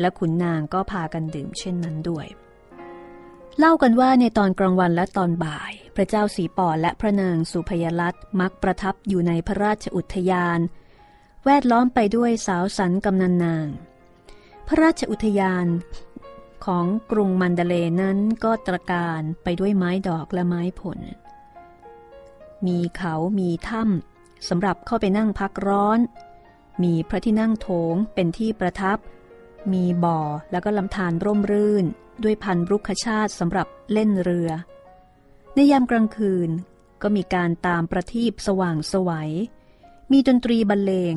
[0.00, 2.26] และขุนนางก็พากันดื่มเช่นนั้นด้วย
[3.58, 10.60] เล่ากันว่าในตอนกลางวันและตอนบ่าย พระเจ้าสีปอและพระนางสุพยรัตมักประทับอยู่ในพระราชอุทยาน
[11.44, 13.66] แวดล้อมไปด้วยสาวสันกำนันนาง
[14.68, 15.66] พระราชอุทยาน
[16.66, 20.98] ของกรุงมันเดเลนั้นก็ตระการไปด้วยไม้ดอกและไม้ผล
[22.66, 25.98] มีเขามีถ้ำสำหรับเข้าไปนั่งพักร้อน
[26.82, 28.98] มีพระที่นั่งโถงเป็นที่ประทับ
[29.72, 31.84] มีบ่อแล้วก็ลำธารร่มรื่น
[32.22, 34.50] ด้วยพันรุกขชาติสำหรับเล่นเรือ
[35.54, 36.50] ในยามกลางคืน
[37.02, 39.30] ก็มีการตามประทีปสว่างสวยัย
[40.12, 41.16] มีดนตรีบรรเลง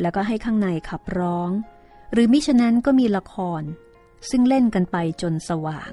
[0.00, 1.50] แล้วก็ให้ข้างในขับร้อง
[2.12, 3.62] หรือมิฉะนั้นก็มีละคร
[4.30, 5.90] ซึ่งเล่นกันไปจนสว่าง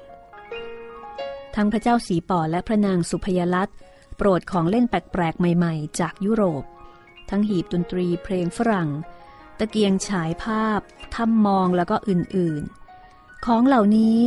[1.54, 3.70] ทั้งพระเจ้าสีป่อและพระนางสุพยรัต
[4.16, 6.64] โปรดของเล่นแปลกๆ ใหม่ๆ จากยุโรป
[7.30, 8.90] ทั้งหีบดนตรีเพลงฝรั่ง
[9.58, 10.80] ตะเกียงฉายภาพ
[11.14, 14.20] ถ้ำมองแล้วก็อื่นๆ ของเหล่านี้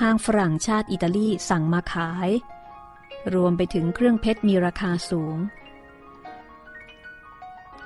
[0.00, 2.30] ห้างฝรั่งชาติอิตาลีสั่งมาขาย
[3.34, 5.36] รวมไปถึงเครื่องเพชรมีราคาสูง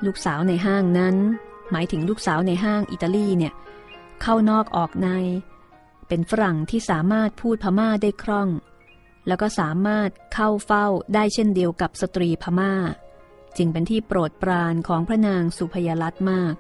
[0.05, 1.17] ลูกสาวในห้างนั้น
[1.71, 3.53] หมายถึงลูกสาวในห้างอิตาลีเนี่ย
[4.23, 5.09] เข้านอกออกใน
[6.09, 8.49] เป็นฝรั่งที่สามารถพูดพม่าได้คล่อง
[9.27, 12.73] แล้วก็สามารถเข้าเฝ้าได้เช่นเดียวกับสตรีพม่า
[13.57, 16.55] จึงเป็นที่โปรดปรานของพระนางสุพยรัตน์มาก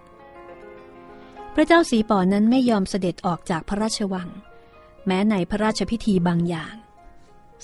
[1.54, 4.28] พระเจ้าสีป่อนั้นไม่ยอมเสด็จออกจากพระราชวัง
[5.06, 6.74] แม้ในพระราชพิธีบางอย่าง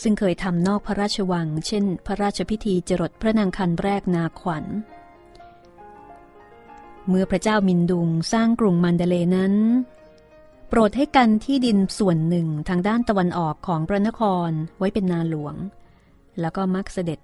[0.02, 4.64] ซึ่งเคยทำนอกพระราชวัง เช่น พระราชพิธีจรดพระนางคันแรกนาขวัญ
[7.10, 9.54] เมื่อพระเจ้ามินดุงสร้างกรุงมันเดเลนั้น
[10.68, 15.54] โปรดให้กันที่ดินส่วนหนึ่งทางด้านตะวันออกของพระนครไว้เป็นนาหลวง
[16.40, 17.18] แล้วก็มักเสด็จ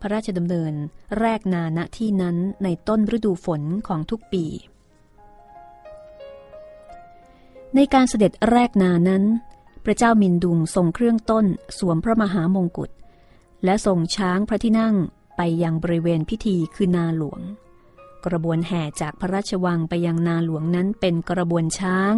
[0.00, 0.72] พระราชดำเนิน
[1.20, 4.44] แรกนาณที่นั้นในต้นฤดูฝนของทุกปี
[7.74, 9.24] ในการเสด็จแรกนานั้น
[9.84, 11.44] พระเจ้ามินดุงทรงเครื่องต้น
[11.78, 12.90] สวมพระมหามงกุฎ
[13.64, 14.94] และทรงช้างพระที่นั่ง
[15.36, 17.40] ไปยังบริเวณพิธีคือนาหลวง
[18.26, 22.14] กระบวนแห่จากพระราชวังไปยังนาหลวงนั้นเป็นกระบวนช้าง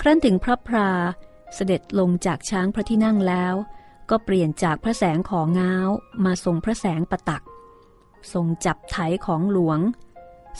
[0.00, 0.90] ครั้นถึงพระพรา
[1.54, 3.54] เสด็จลงจากช้างพระที่นั่งแล้ว
[4.10, 5.88] ก็เปลี่ยนจากพระแสงของง้าว
[6.24, 7.44] มาทรงพระแสงประตัก
[8.32, 8.96] ทรงจับไถ
[9.26, 9.80] ของหลวง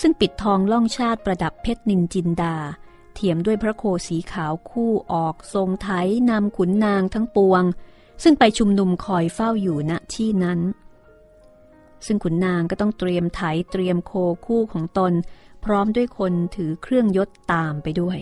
[0.00, 2.56] ซึ่งปิดทองล่องชาติประดับเพชรนินจินดา
[3.14, 5.88] เทียมด้วยพระโคสีขาวคู่ออกทรงไถ
[6.30, 7.62] นำขุนนางทั้งปวง
[8.22, 10.60] ซึ่งไปชุมนุมคอยเฝ้าอยู่ณที่นั้น
[12.06, 14.12] ซึ่งขุนนางก็ต้องเตรียมไถเตรียมโค
[14.46, 15.12] คู่ของตน
[15.64, 18.18] พร้อมด้วยคนถือเครื่องยศตามไปด้วย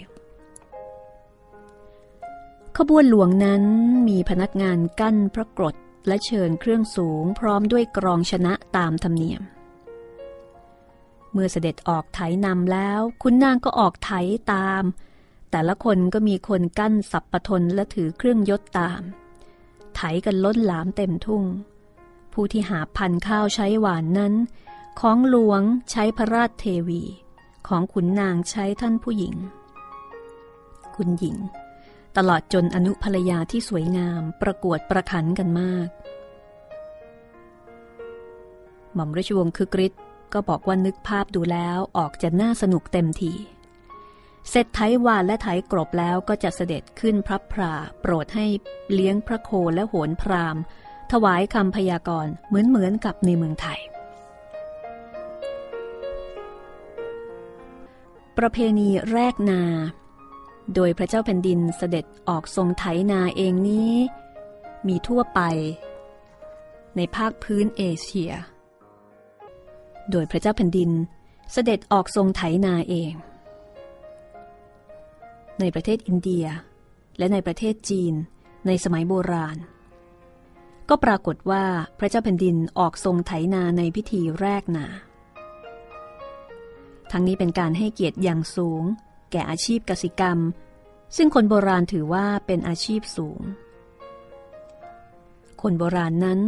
[2.77, 3.63] ขบวนหลวงนั้น
[4.09, 9.43] มีพนักงานกั้นพระกรดและเชิญเครื่องสูง พร้อมด้วยกรองชนะตามธรรมเนียม
[11.33, 14.13] เมื่อเสด็จออกไถนำแล้ว คุณนางก็ออกไถ
[14.53, 14.83] ตาม
[15.51, 19.03] แต่ละคนก็มีคนกั้นสับปะทนและถือเครื่องยศตาม
[19.97, 21.43] ไถกันล้นหลามเต็มทุ่ง
[22.33, 24.35] ผู้ที่หาพันข้าวใช้หวานนั้น
[25.01, 27.03] ของหลวงใช้พระราชเทวี
[27.69, 29.35] ของขุนนางใช้ท่านผู้หญิง
[30.97, 31.37] คุณหญิง
[32.17, 35.89] ตลอดจนอนุภรรยาที่สวยงามประกวดประขันกันมาก
[38.95, 43.33] หม่อมราชวงศ์คึกฤทธิ์ก็บอกว่านึกภาพดูแล้วออกจะน่าสนุกเต็มที
[44.51, 48.47] เสร็จไถวานและไถกรบแล้วก็จะเสด็จขึ้นพระพราโปรดให้
[48.93, 50.57] เลี้ยงพระโคและโหนพราม
[51.13, 53.81] ถวายคำพยากรณ์เหมือนเหมือนกับในเมืองไทย
[58.39, 59.63] ประเพณีแรกนา
[60.75, 63.93] โดยพระเจ้าแผ่นดินเสด็จออกทรงไถนาเองนี้
[64.89, 65.41] มีทั่วไป
[66.97, 68.33] ในภาคพื้นเอเชีย
[70.11, 70.91] โดยพระเจ้าแผ่นดิน
[71.53, 73.13] เสด็จออกทรงไถนาเอง
[75.61, 76.47] ในประเทศอินเดีย
[77.19, 78.15] และในประเทศจีน
[78.67, 79.59] ในสมัยโบราณ
[80.95, 81.65] ก็ปรากฏว่า
[81.99, 84.87] พระเจ้าแผ่นดินออกทรงไถนาในพิธีแรกนา
[87.11, 88.83] ทั้งนี้เป็นการให้เกียรติอย่างสูง
[89.33, 90.39] แก่อาชีพกสิกรรม
[91.17, 93.41] ซึ่งคนโบราณถือว่าเป็นอาชีพสูง
[95.63, 96.41] คนโบราณนั้น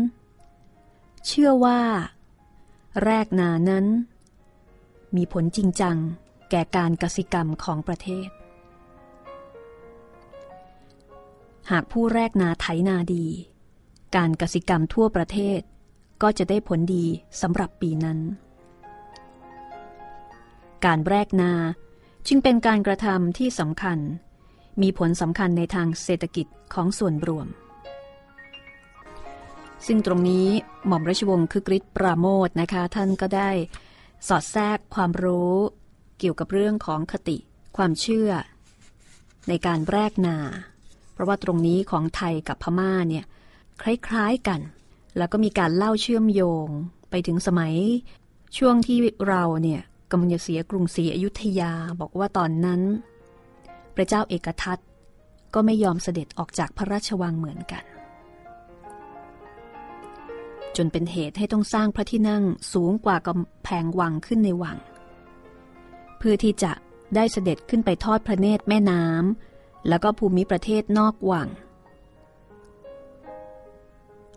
[1.26, 1.80] เชื่อว่า
[3.04, 3.86] แรกนานั้น
[5.16, 5.96] มีผลจริงจัง
[6.50, 8.28] แก่การกสิกรรมของประเทศ
[11.70, 13.26] หากผู้แรกนาไถนาดี
[14.16, 15.60] การกสิกรรมทั่วประเทศ
[16.22, 17.06] ก็จะได้ผลดี
[17.40, 18.18] สำหรับปีนั้น
[20.84, 21.52] การแรกนา
[22.26, 23.98] จึงเป็นการกระทำที่สำคัญ
[24.82, 27.46] มีผลสำคัญในทางเศรษฐกิจของส่วนรวม
[29.86, 30.48] ซึ่งตรงนี้
[30.86, 33.50] หม่อมราชวงศ์คึกฤทธิ์ปราโมทนะคะ ท่านก็ได้
[34.28, 35.54] สอดแทรกความรู้
[36.18, 37.38] เกี่ยวกับเรื่องของคติ
[37.76, 38.30] ความเชื่อ
[39.48, 40.36] ในการแรกนา
[41.12, 43.24] เพราะว่าตรงนี้ของไทยกับพม่าเนี่ย
[43.82, 44.60] คล้ายๆกัน
[45.16, 46.68] แล้วก็มีการเล่าเชื่อมโยง
[47.10, 47.74] ไปถึงสมัย
[48.58, 52.80] ช่วงที่เราเนี่ยกำลังจะเสียกรุงศรีอยุธยาบอกว่าตอนนั้น
[53.94, 54.78] พระเจ้าเอกทัต
[55.54, 57.84] ก็ไม่ยอมเสด็จออกจากพระราชวังเหมือนกัน
[60.76, 64.76] จนเป็นเหตุให้ต้องสร้างพระที่นั่งสูงกว่ากำแพงวังขึ้นในวัง
[66.18, 66.72] เพื่อที่จะ
[67.14, 71.48] ได้เสด็จขึ้นไปทอดพระเนตรแม่น้ำแล้วก็ภูมิประเทศนอกวัง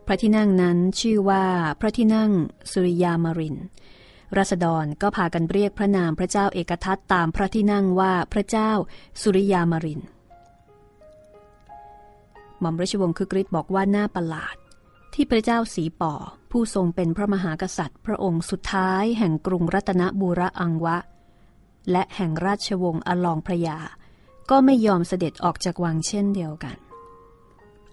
[0.08, 1.46] พระที่นั่งนั้นชื่อว่า
[1.80, 2.32] พระที่นั่ง
[2.72, 3.58] สุริยามริน
[4.38, 8.72] รัษฎรก็พากันเรียกพระนามพระเจ้าเอกทัตตามพระที่นั่งว่าพระเจ้า
[9.22, 10.02] สุริยามริน
[12.60, 14.56] หม่อมราชวงศ์คึกฤทธิ์บอกว่าหน้าประหลาด
[15.14, 16.14] ที่พระเจ้าสีป่อ
[16.52, 20.98] ผู้ทรงเป็นพระมหากษัตริย์ พระองค์สุดท้ายแห่งกรุงรัตนบูระอังวะ
[21.92, 23.80] และแห่งราชวงศ์อลองพระยา
[24.50, 26.78] ก็ไม่ยอมเสด็จออกจากวังเช่นเดียวกัน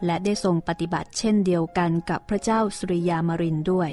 [0.05, 3.91] และได้ทรงปฏิบัติเช่นเดียวกันกับพระเจ้าสุริยามรินด้วย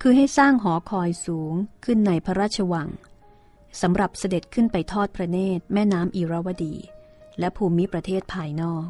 [0.00, 1.52] คือให้สร้างหอคอยสูง
[1.84, 2.88] ขึ้นในพระราชวัง
[3.80, 6.74] สำหรับเสด็จขึ้นไปทอดพระเนตรแม่น้ำอิราวดี
[7.38, 8.86] และภูมิประเทศภายนอก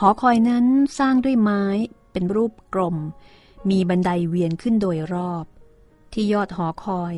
[0.00, 0.66] หอคอยนั้น
[0.98, 1.64] สร้างด้วยไม้
[2.12, 2.96] เป็นรูปกลม
[3.70, 5.44] มีบันไดเวียนขึ้นโดยรอบ
[6.12, 7.14] ที่ยอดหอคอย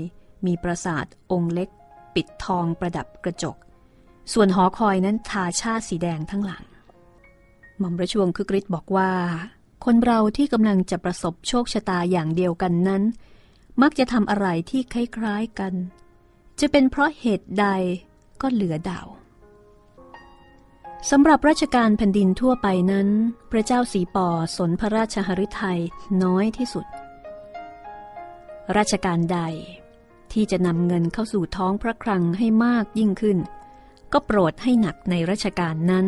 [0.47, 1.69] มีปราสาทองค์เล็ก
[2.15, 3.57] ปิดทองประดับกระจก
[4.33, 6.65] ส่วนหอคอยนั้นทาชาสีแดงทั้งหลัง
[7.79, 9.11] หม่อมราชวงศ์คึกฤทธิ์บอกว่า
[9.85, 13.03] คนเราที่กำลังจะประสบโชคชะตาอย่างเดียวกันนั้น
[13.83, 15.73] มักจะทำอะไรที่คล้ายๆกัน
[16.61, 17.67] จะเป็นเพราะเหตุใด
[18.41, 19.03] ก็เหลือเดา
[21.11, 23.09] สำหรับราชการแผ่นดินทั่วไปนั้น
[23.51, 25.81] พระเจ้าสีปอสนพระราชหฤทัย
[26.23, 26.87] น้อยที่สุด
[28.77, 29.41] ราชการใด
[30.33, 33.39] ที่จะนำเงินเข้าสู่ท้องพระคลังให้มากยิ่งขึ้น
[34.13, 36.07] ก็โปรดให้หนักในราชการนั้น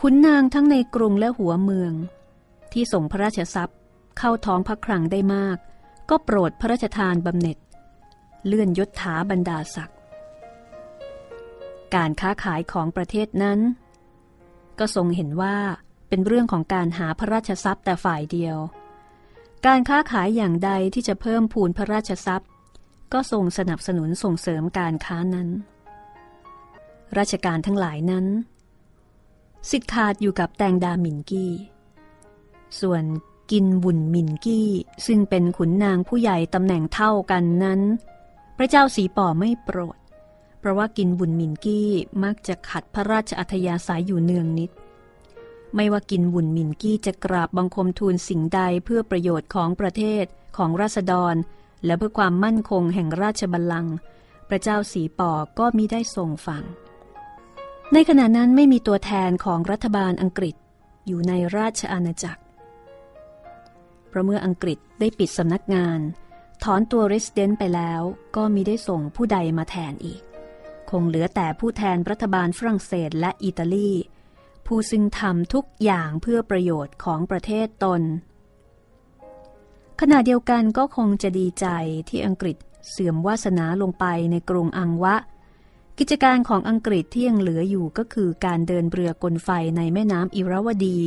[0.00, 1.92] ขุนนางทั้งในกรุงและหัวเมือง
[2.72, 3.78] ที่ส่งพระราชทรัพย์
[4.18, 5.58] เข้าท้องพระคลังได้มาก
[6.10, 7.58] ก็โปรดพระราชทานบำเหน็จ
[8.46, 9.98] เลื่อนยศถาบรรดาศักดิ์
[11.94, 13.60] การค้าขายของประเทศนั้น
[14.78, 15.56] ก็ทรงเห็นว่า
[16.08, 18.56] เป็นเรื่องของการหาพระราชทรัพย์แต่ฝ่ายเดียว
[19.66, 22.50] การค้าขายอย่างใดที่จะเพิ่มพูนพระราชทรัพย์
[23.12, 25.48] ก็ทรงสนับสนุนส่งเสริมการค้านั้น
[27.18, 28.26] ราชการทั้งหลายนั้น
[29.70, 31.52] สิทธิ์ขาดอยู่กับแตงดาหมินกี้
[32.80, 33.04] ส่วน
[33.50, 34.68] กินบุญมินกี้
[35.06, 37.80] ซึ่งเป็นขุนนางผู้ใหญ่ตำแหน่งเท่ากันนั้น
[38.56, 39.98] พระเจ้าสีป่อไม่โปรด
[40.58, 41.88] เพราะว่ากินบุญมินกี้
[42.24, 44.70] มักจะขัดพระราชอัธยาศัยอยู่เนืองนิด
[45.74, 50.24] ไม่ว่ากินบุญมินกี้จะกราบบังคมทูลสิ่งใดเพื่อประโยชน์ของประเทศ
[50.56, 51.34] ของราษฎร
[51.84, 53.94] และเพื่อความมั่นคงแห่งราชบัลลังก์
[54.48, 56.62] พระเจ้าสีป่อก็มิได้ทรงฟัง
[57.92, 60.54] ในขณะนั้นไม่มีตัวแทนของรัฐบาลอังกฤษ
[61.06, 62.42] อยู่ในราชอาณาจักร
[64.08, 66.00] เพราะเมื่ออังกฤษได้ปิดสำนักงาน
[66.64, 68.02] ถอนตัวเรสเดนไปแล้ว
[68.36, 70.22] ก็มิได้ส่งผู้ใดมาแทนอีก
[70.90, 73.90] คงเหลือแต่ผู้แทนรัฐบาลฝรั่งเศสและอิตาลี
[74.66, 78.02] ผู้ซึ่งทำทุกอย่างเพื่อประโยชน์ของประเทศตน
[80.00, 81.66] ขณะเดียวกันก็คงจะดีใจ
[82.08, 82.56] ที่อังกฤษ
[82.90, 85.14] เสื่อมวาสนาลงไปในกรุงอังวะ
[85.98, 90.98] กิจการของอังกฤษที่ยังเหลืออยู่ก็คือการเดินเรือกลไฟในแม่น้ำอิราวดี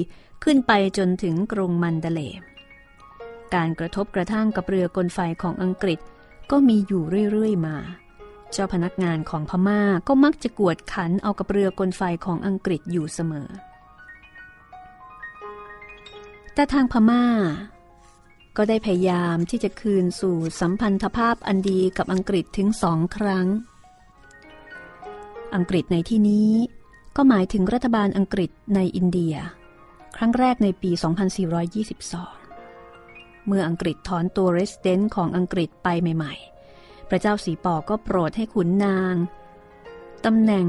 [0.44, 2.22] ขึ้นไปจนถึงกรุงมันเดเล
[3.56, 6.00] การกระทบกระทั่งกับเรือกลไฟของอังกฤษ
[6.52, 7.78] ก็มีอยู่เรื่อยๆมา
[8.52, 13.50] เจ้าพนักงานของพม่าก็มักจะกวดขันเอากับเรือกลไฟของอังกฤษอยู่เสมอ
[16.54, 17.26] แต่ทางพม่า
[18.58, 23.48] ก็ได้พยายามที่จะคืนสู่สัมพันธภาพอันดีกับอังกฤษถึงสองครั้ง
[25.56, 26.50] อังกฤษในที่นี้
[27.16, 29.36] ก็หมายถึงรัฐบาลอังกฤษในอินเดีย
[30.16, 30.92] ครั้งแรกในปี
[32.60, 39.16] 2422 เมื่ออังกฤษถอนตัวเรสเดนต์ของอังกฤษไปใหม่ๆ พระเจ้าสีปอก็โปรดให้ขุนนาง
[40.26, 40.68] ตำแหน่ง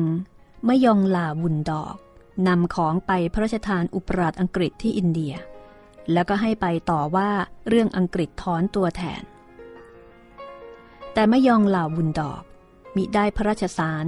[0.69, 1.97] มยองลาบุนดอก
[2.49, 5.35] นำของไปพระราชทานอุปราชอังกฤษที่อินเดีย
[6.13, 7.31] แล้วก็ให้ไปต่อว่า
[7.69, 9.23] เรื่องอังกฤษถอนตัวแทน
[11.13, 12.43] แต่มยองลาบุนดอก
[12.97, 14.05] มิได้พระราชสาร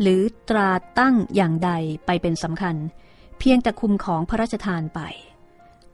[0.00, 1.70] หรือตราตั้งอย่างใด
[2.06, 2.76] ไปเป็นสำคัญ
[3.38, 5.00] เพียงแต่คุมของพระราชทานไป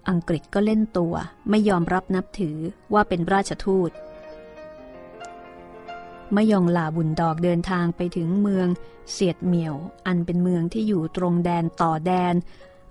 [0.09, 1.15] อังกฤษก็เล่นตัว
[1.51, 2.57] ไม่ยอมรับนับถือ
[2.95, 3.91] ว่าเป็นราชทูต
[6.35, 8.69] มยองลาบุนดอกเดินทางไปถึงเมือง
[9.13, 9.75] เสียดเหมียว
[10.07, 12.35] อันเป็นเมืองที่อยู่ตรงแดนต่อแดน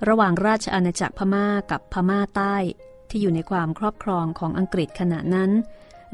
[0.07, 2.55] ระหว่างราชอาณาจักรพม่ากับพม่าใต้
[3.09, 5.51] ที่อยู่ในความครอบครองของอังกฤษขณะนั้น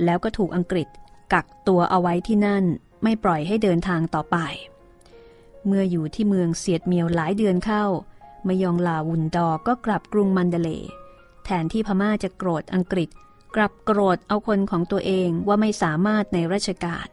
[0.04, 0.88] แล้วก็ถูกอังกฤษ
[1.34, 2.64] กักตัวเอาไว้ที่นั่น
[3.04, 4.38] ไม่ปล่อยให้เดินทางต่อไป
[5.68, 7.86] เมื่ออยู่ที่เมืองเสียดเมียวหลายเดือนเข้า
[8.48, 10.70] มยองลาวุนดอก็กลับกรุงมันเดเล
[11.44, 13.10] แทนที่พม่าจะโกรธอังกฤษ
[13.56, 17.08] กลับโกรธเอาคนของตัวเองว่าไม่สามารถในราชการ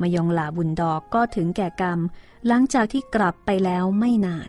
[0.00, 1.98] มายองลาบุญดอกก็ถึงแก่กรรม
[2.46, 4.48] หลังจากที่กลับไปแล้วไม่นาน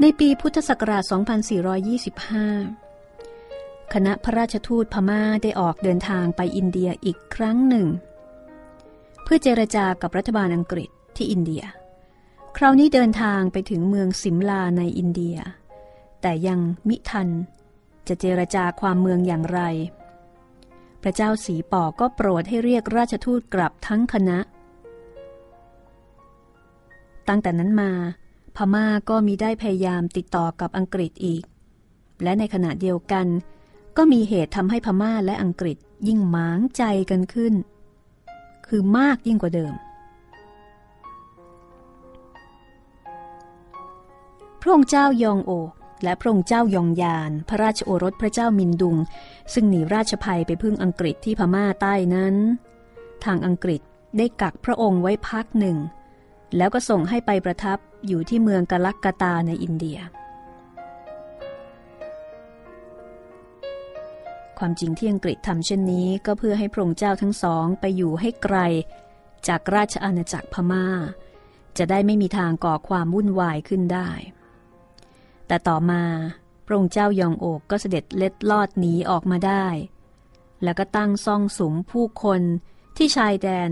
[0.00, 2.89] ในปีพุทธศักราช 2425
[3.94, 7.86] คณะพระราชทูตพม่าได้ออกเดินทางไปอินเดียอีกครั้งหนึ่ง
[9.22, 11.62] เพื่อเจรจากับรัฐบาลอังกฤษที่อินเดีย
[12.56, 15.36] คราวนี้เดินทางไปถึงเมืองสิมลาในอินเดีย
[16.22, 17.28] แต่ยังมิทัน
[18.08, 19.60] จะเจรจาความเมืองอย่างไร
[21.02, 24.38] พระเจ้าสีปอก็โปรดให้เรียกราชทูตกลับทั้งคณะ
[27.28, 27.92] ตั้งแต่นั้นมา
[28.56, 31.44] พม่าก็มีได้พยายามติดต่อกับอังกฤษอีก
[32.22, 33.26] และในขณะเดียวกัน
[33.96, 35.76] ก็มีเหตุทำให้พม่าและอังกฤษ
[36.08, 37.54] ยิ่งหมางใจกันขึ้น
[38.66, 39.74] คือมากยิ่งกว่าเดิม
[44.60, 45.52] พระองค์เจ้ายองโอ
[46.04, 48.96] และพระองค์เจ้ายองยาน พระราชโอรสพระเจ้ามินดุง
[49.52, 52.34] ซึ่งหนีราชภัยไปพึ่งอังกฤษที่พม่าใต้นั้น
[53.24, 53.80] ทางอังกฤษ
[54.16, 55.76] ได้กักพระองค์ไว้พักหนึ่ง
[56.56, 59.98] แล้วก็ส่งให้ไปประทับอยู่ที่เมืองกาลักกาตาในอินเดีย
[64.60, 68.58] ความจริงที่อังกฤษทำเช่นนี้ ก็เพื่อให้พระองค์เจ้าทั้งสองไปอยู่ให้ไกล
[69.48, 70.86] จากราชอาณาจักรพมา่า
[71.78, 74.10] จะได้ไม่มีทางก่อความวุ่นวายขึ้นได้
[75.46, 76.02] แต่ต่อมา
[76.66, 79.66] พระองค์เจ้ายองโอกก็เสด็จเล็ดลอดหนีออกมาได้
[80.62, 82.40] แล้วก็ตั้งซ่องสุมผู้คน
[82.96, 83.70] ที่ชายแดน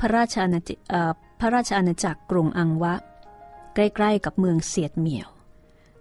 [0.00, 2.94] พระราชอาณาจักรพระราชอาณาจักรกรุงอังวะ
[3.74, 5.37] ใกล้ๆกับเมืองเสียดเหมี่ยว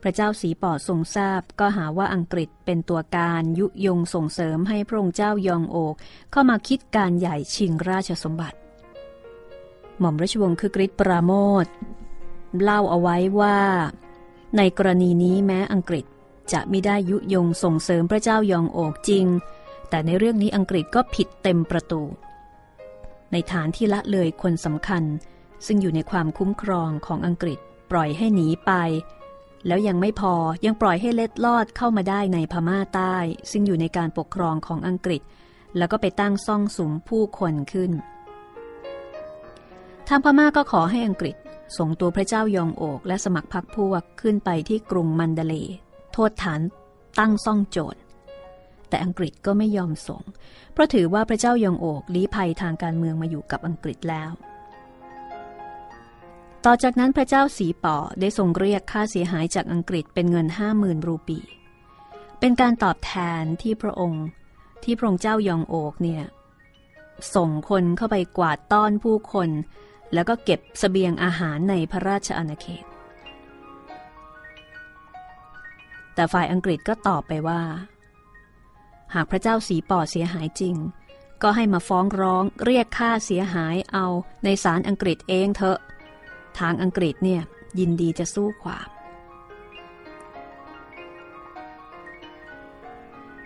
[0.01, 5.95] พระเจ้าสีปอทรงทราบก็หาว่าอังกฤษเป็นตัวการยุยงส่งเสริมให้พระองค์เจ้ายองโอก
[6.31, 8.57] เข้ามาคิดการใหญ่ชิงราชสมบัติ
[9.99, 11.31] หม่อมราชวงศ์คือกริชปราโม
[11.65, 11.67] ท
[12.61, 13.59] เล่าเอาไว้ว่า
[14.57, 16.05] ในกรณีนี้แม้อังกฤษ
[16.51, 19.25] จะไม่ได้ยุยงส่งเสริมพระเจ้ายองโอกจริง
[19.89, 22.01] แต่ในเรื่องนี้อังกฤษก็ผิดเต็มประตู
[23.31, 25.03] ในฐานที่ละเลยคนสำคัญ
[25.65, 27.59] ซึ่งอยู่ในความคุ้มครองของอังกฤษ
[27.91, 28.71] ปล่อยให้หนีไป
[29.65, 30.33] แล้วยังไม่พอ
[30.65, 33.15] ยังปล่อยให้เล็ดลอดเข้ามาได้ในพม่าใต้
[33.51, 35.21] ซึ่งอยู่ในการปกครองของอังกฤษ
[35.77, 37.91] แล้วก็ไปตั้งซ่องสุมผู้คนขึ้น
[40.07, 41.35] ทางพม่าก็ขอให้อังกฤษ
[41.77, 45.55] ส่งตัวพระเจ้ายองโอกและสมัครพรรคพวกขึ้นไปที่กรุงมันเดเล
[46.13, 46.61] โทษฐาน
[47.19, 47.99] ตั้งซ่องโจร
[48.89, 50.23] แต่อังกฤษก็ไม่ยอมส่ง
[50.73, 54.29] เพราะถือว่าพระเจ้ายองโอกลี้ภัยทางการเมืองมาอยู่กับอังกฤษแล้ว
[56.65, 61.39] ต่อจากนั้นพระเจ้าสีป่อได้ทรงเรียกค่าเสียหายจากอังกฤษเป็นเงินห้าหมื่นรูปี
[62.39, 64.25] เป็นการตอบแทนที่พระองค์
[64.83, 66.23] ที่พระองค์เจ้ายองโอกเนี่ย
[67.35, 69.49] ส่งคนเข้าไปกวาดต้อนผู้คน
[70.13, 72.85] แล้วก็เก็บสเสบียงอาหารในพระราชอาณาเขต
[76.13, 77.61] แต่ฝ่ายอังกฤษก็ตอบไปว่า
[79.13, 80.75] หากพระเจ้าสีป่อเสียหายจริง
[81.43, 84.05] ก็ให้มาฟ้องร้องเรียกค่าเสียหายเอา
[84.43, 85.79] ในศาลอังกฤษเองเถอะ
[86.59, 87.41] ทางอังกฤษเนี่ย
[87.79, 88.87] ยินดีจะสู้ความ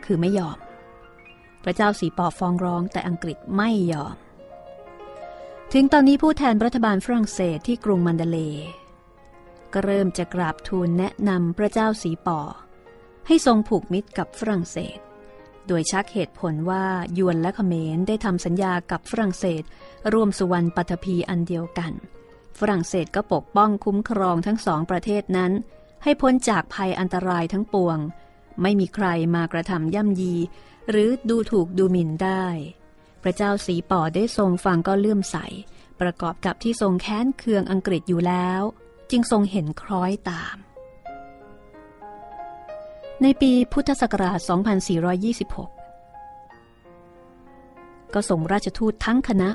[0.05, 0.57] คือไม่ยอม
[1.64, 4.16] พระเจ้าสีปอฟ้องร้องแต่อังกฤษไม่ยอม
[5.74, 8.38] ถึงตอนนี้ผู้แทนรัฐบาลฝรั่งเศสที่กรุงมันเดเล
[9.74, 12.39] ก็เริ่มจะกราบทูลแนะนำพระเจ้าสีปอ
[13.28, 14.99] ให้ทรงผูกมิตรกับฝรั่งเศส
[15.68, 16.86] โดยชักเหตุผลว่า
[17.18, 19.64] ยวนและเขมรได้ทำสัญญากับฝรั่งเศส
[20.14, 21.91] ร่วมสุวรรณปัทภีอันเดียวกัน
[22.60, 25.52] ฝรั่งเศสก็ปกป้องคุ้มครองทั้งสองประเทศนั้น
[26.04, 27.97] ให้พ้นจากภัยอันตรายทั้งปวง
[28.62, 30.36] ไม่มีใครมากระทำย่ำยี
[30.89, 32.45] หรือดูถูกดูหมิ่นได้
[33.24, 35.38] พระเจ้าสีป่อได้ทรงฟังก็เลื่อมใส
[36.02, 38.62] ประกอบกับที่ทรงแค้นเคืองอังกฤษอยู่แล้ว
[39.12, 40.56] จึงทรงเห็นคล้อยตาม
[43.22, 44.39] ในปีพุทธศักราช
[46.08, 49.49] 2426 ก็ส่งราชทูตทั้งคณะ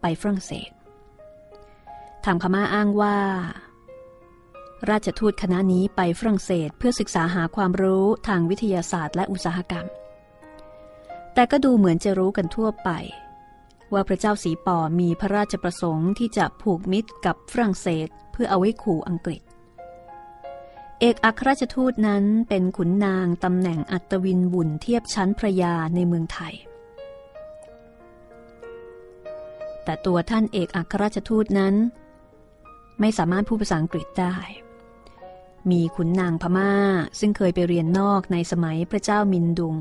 [0.00, 0.70] ไปฝรั่งเศส
[2.24, 3.16] ทางพม่าอ้างว่า
[4.90, 9.86] ราชทูตคณะนี้ไปฝรั่งเศสเพื่อศึกษาหาความรู้ทางวิทยาศาสตร์และอุตสาหกรรม
[11.34, 12.90] แต่ก็ดูเหมือนจะรู้กันทั่วไป
[13.92, 19.42] ว่าพระเจ้าสีปอมีพระราชประสงค์ที่จะผูกมิตรกับฝรั่งเศสเพื่อเอาไว้ขู่อังกฤษ
[21.00, 26.54] เอกอัครราชทูตนั้นเป็นขุนนางตำแหน่งอัตวินบุญเทียบชั้นพระยาในเมืองไทย
[29.84, 31.74] แต่ตัวท่านเอกอัครราชทูตนั้น
[33.00, 34.36] ไม่สามารถพูดภาษาอังกฤษได้
[35.70, 36.72] มีขุนนางพมา่า
[37.20, 39.76] ซึ่งเคยไปเรียนนอกในสมัยพระเจ้ามินดุง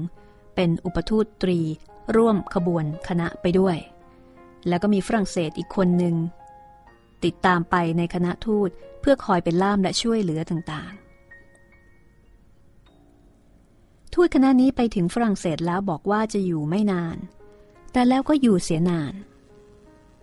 [0.56, 1.60] เป็นอุปทูตตรี
[2.16, 3.78] ร่วมขบวนคณะไปด้วย
[4.68, 6.16] แล้วก็มีฝรั่งเศสอีกคนหนึ่ง
[7.24, 8.70] ติดตามไปในคณะทูต
[9.02, 11.04] เพื่อคอยเป็นล่ามและช่วยเหลือต่างๆ
[14.14, 17.18] ทูตคณะนี้ไปถึงฝรั่งเศสแล้วบอกว่าจะอยู่ไม่นาน
[17.92, 19.14] แต่แล้วก็อยู่เสียนาน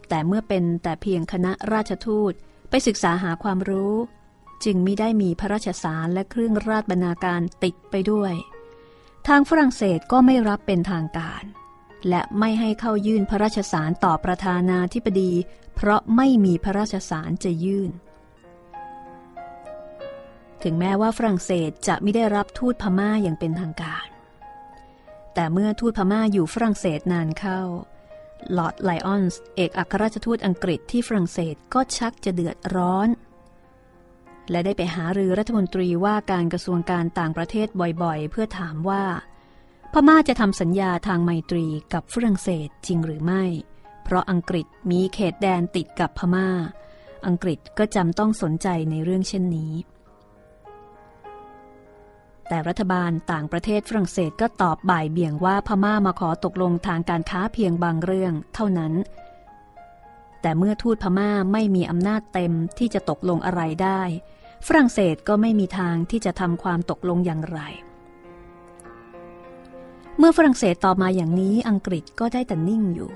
[0.09, 2.32] แต่เมื่อเป็นแต่เพียงคณะราชทูต
[2.70, 3.94] ไปศึกษาหาความรู้
[4.64, 8.34] จึงไมิได้มีพระราชสารและเครื่องราชบรรณาการติดไปด้วย
[9.28, 11.42] ทางฝรั่งเศสก็ไม่รับเป็นทางการ
[12.08, 15.32] และไม่ให้เข้ายื่นพระราชสารต่อประธานาธิบดี
[15.74, 17.90] เพราะไม่มีพระราชสารจะยื่น
[20.62, 24.06] ถึงแม้ว่าฝรั่งเศสจะไม่ได้รับทูตพม่าอย่างเป็นทางการ
[25.34, 27.60] แต่เมื่อทูตพม่าอยู่ฝรั่งเศสนานเข้า
[28.57, 33.09] ลอร์ดไลออนส์เอกอัครราชทูตอังกฤษที่ฝรั่งเศสก็ชักจะเดือดร้อน
[34.51, 37.68] และได้ไปหารือรัฐมนตรีว่าการกระทรวงการต่างประเทศ
[38.03, 39.05] บ่อยๆ เพื่อถามว่า
[39.93, 43.45] พม่าจะทำสัญญาทางไมตรีกับฝรั่งเศสจริงหรือไม่
[44.05, 46.49] เพราะอังกฤษมีเขตแดนติดกับพม่า
[47.26, 49.72] อังกฤษก็จำต้องสนใจในเรื่องเช่นนี้
[52.53, 58.92] แต่รัฐบาลต่างประเทศฝรั่งเศสก็ตอบบ่ายเบี่ยงว่าพม่ามาขอตกลงทางการค้าเพียงบางเรื่องเท่านั้น
[60.42, 64.01] แต่เมื่อทูตพม่าไม่มีอำนาจเต็มที่จะตกลงอะไรได้
[64.66, 67.61] ฝรั่งเศสก็ไม่มีทางที่จะทำความตกลงอย่างไร
[70.18, 73.11] เมื่อฝรั่งเศสตอบมาอย่างนี้อังกฤษก็ได้แต่นิ่งอยู่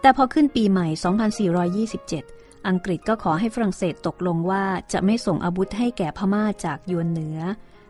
[0.00, 0.86] แต่พอขึ้นปีใหม่
[1.92, 7.38] 2427 อังกฤษก็ขอให้ฝรั่งเศสตกลงว่าจะไม่ส่งอาวุธให้แก่พม่าจากยวนเหนือ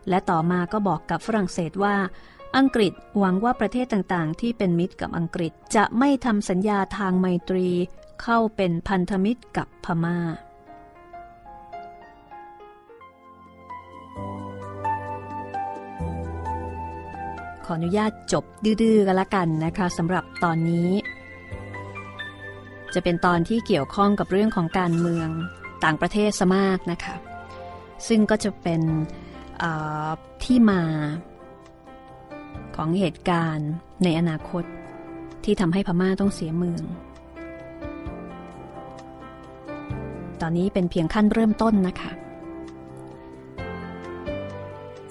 [0.08, 1.96] และต่อมาก็บอกกับฝรั่งเศสว่า
[2.56, 7.68] อังกฤษหวังว่าประเทศต่างๆ ที่เป็นมิตรกับอังกฤษจะไม่ทำสัญญาทางไมตรี
[8.22, 10.18] เข้าเป็นพันธมิตรกับพมา่า
[17.64, 20.90] ขออนุญาตจบดื้อๆกันละกันนะคะสำหรับตอนนี้
[22.94, 25.28] จะเป็นตอนที่เกี่ยวข้องกับเรื่องของการเมือง
[25.84, 27.14] ต่างประเทศซะมากนะคะ
[28.08, 28.82] ซึ่งก็จะเป็น
[30.44, 30.82] ที่มา
[32.76, 33.70] ของเหตุการณ์
[34.04, 34.64] ในอนาคต
[35.44, 36.82] ที่ทำให้พม่าต้องเสียเมือง
[40.40, 42.12] ตอนนี้เป็นเพียงขั้นเริ่มต้นนะคะ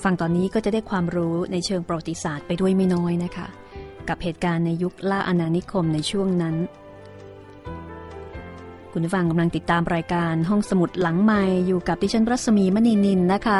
[0.04, 3.48] ฟังตอนนี้ก็จะได้ความรู้ในเชิงประวัติศาสตร์ไปด้วยไม่น้อยนะคะ
[4.10, 6.56] กับเหตุการณ์ในยุคล่าอาณานิคมในช่วงนั้น
[8.92, 13.60] คุณผู้ฟังกำลังติดตามรายการห้องสมุดหลังใหม่อยู่กับดิฉันรัศมีมณีนินนะคะ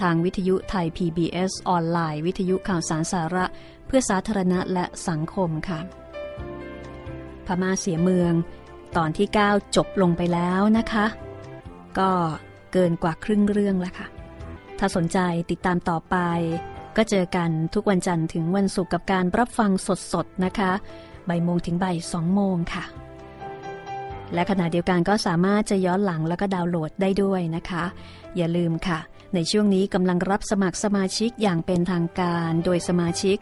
[0.00, 3.44] ทางวิทยุไทย PBS ออนไลน์ วิทยุข่าวสารสาระ
[3.86, 5.80] เพื่อสาธารณะและสังคมค่ะ
[7.46, 8.32] พม่าเสียเมือง
[8.96, 11.06] ตอนที่ 9 จบลงไปแล้วนะคะ
[11.98, 12.10] ก็
[12.72, 14.06] เกินกว่าครึ่งเรื่องแล้วค่ะ
[14.78, 15.18] ถ้าสนใจ
[15.50, 16.16] ติดตามต่อไป
[16.96, 19.70] ก็เจอกันทุกวันจันทร์ถึงวันศุกร์กับการรับฟัง
[20.12, 20.72] สดๆนะคะ
[21.28, 22.84] บ่ายโมงถึงบ่ายสองโมงค่ะ
[24.34, 27.84] และขณะเดียวกันก็สามารถจะย้อนหลังแล้วก็ดาวน์โหลดได้ด้วยนะคะ
[28.36, 28.98] อย่าลืมค่ะ
[29.34, 33.36] ในช่วงนี้กำลังรับสมัครสมาชิกอย่างเป็นทางการ โดยสมาชิก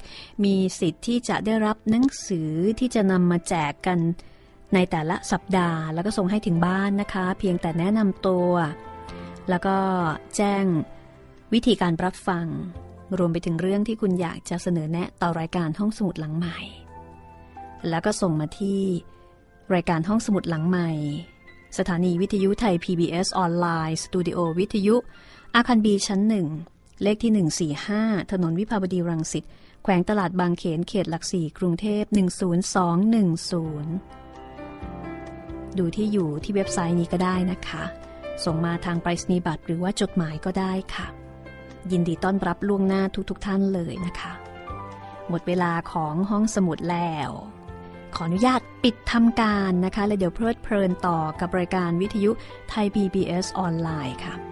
[0.44, 3.98] มีสิทธิ์ที่จะได้รับหนังสือที่จะนำมาแจกกัน
[4.74, 8.50] ในแต่ละสัปดาห์ แล้วก็ส่งให้ถึงบ้านนะคะ เพียงแต่แนะนำตัว
[9.48, 9.76] แล้วก็
[10.36, 10.64] แจ้ง
[11.52, 12.46] วิธีการรับฟัง
[13.18, 16.58] รวมไปถึงเรื่องที่คุณอยากจะเสนอแนะต่อรายการห้องสมุดหลังใหม่
[17.88, 18.80] แล้วก็ส่งมาที่
[19.74, 20.90] รายการห้องสมุดหลังใหม่
[21.78, 24.96] สถานีวิทยุไทย PBS ออนไลน์สตูดิโอวิทยุ
[25.56, 26.46] อาคารบีชั้นหนึ่ง
[27.02, 27.32] เลขที่
[27.84, 29.44] 145 ถนนวิภาวดีรังสิต
[29.82, 32.04] แขวงตลาดบางเขน เขตหลักสี่กรุงเทพ
[34.10, 37.84] 10210 ดูที่อยู่ที่เว็บไซต์นี้ก็ได้นะคะ
[38.44, 41.06] ส่งมาทางไปรษณียบัตรหรือว่าจดหมายก็ได้ค่ะ
[41.90, 44.32] ยินดีต้อนรับล่วงหน้าทุกๆทท่านเลยนะคะ
[45.28, 47.30] หมดเวลาของห้องสมุดแล้ว
[48.14, 52.30] ขออนุญาตปิดทำการนะคะ และเดี๋ยวเพลิดเพลินต่อกับรายการวิทยุ
[52.68, 54.51] ไทย PBS ออนไลน์ค่ะ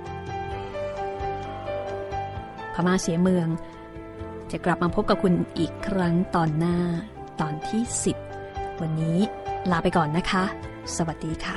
[2.86, 3.48] ม่าเสียเมือง
[4.50, 6.78] จะกลับมาพบกับคุณอีกครั้งตอนหน้า
[7.40, 7.82] ตอนที่
[8.32, 9.18] 10 วันนี้
[9.70, 10.44] ลาไปก่อนนะคะ
[10.96, 11.56] สวัสดีค่ะ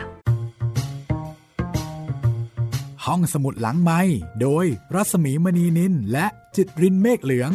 [3.06, 4.02] ห้องสมุดหลังไม้
[4.42, 4.66] โดย
[4.96, 7.52] รัศมีมณีนินและจิตรินเมฆเหลือง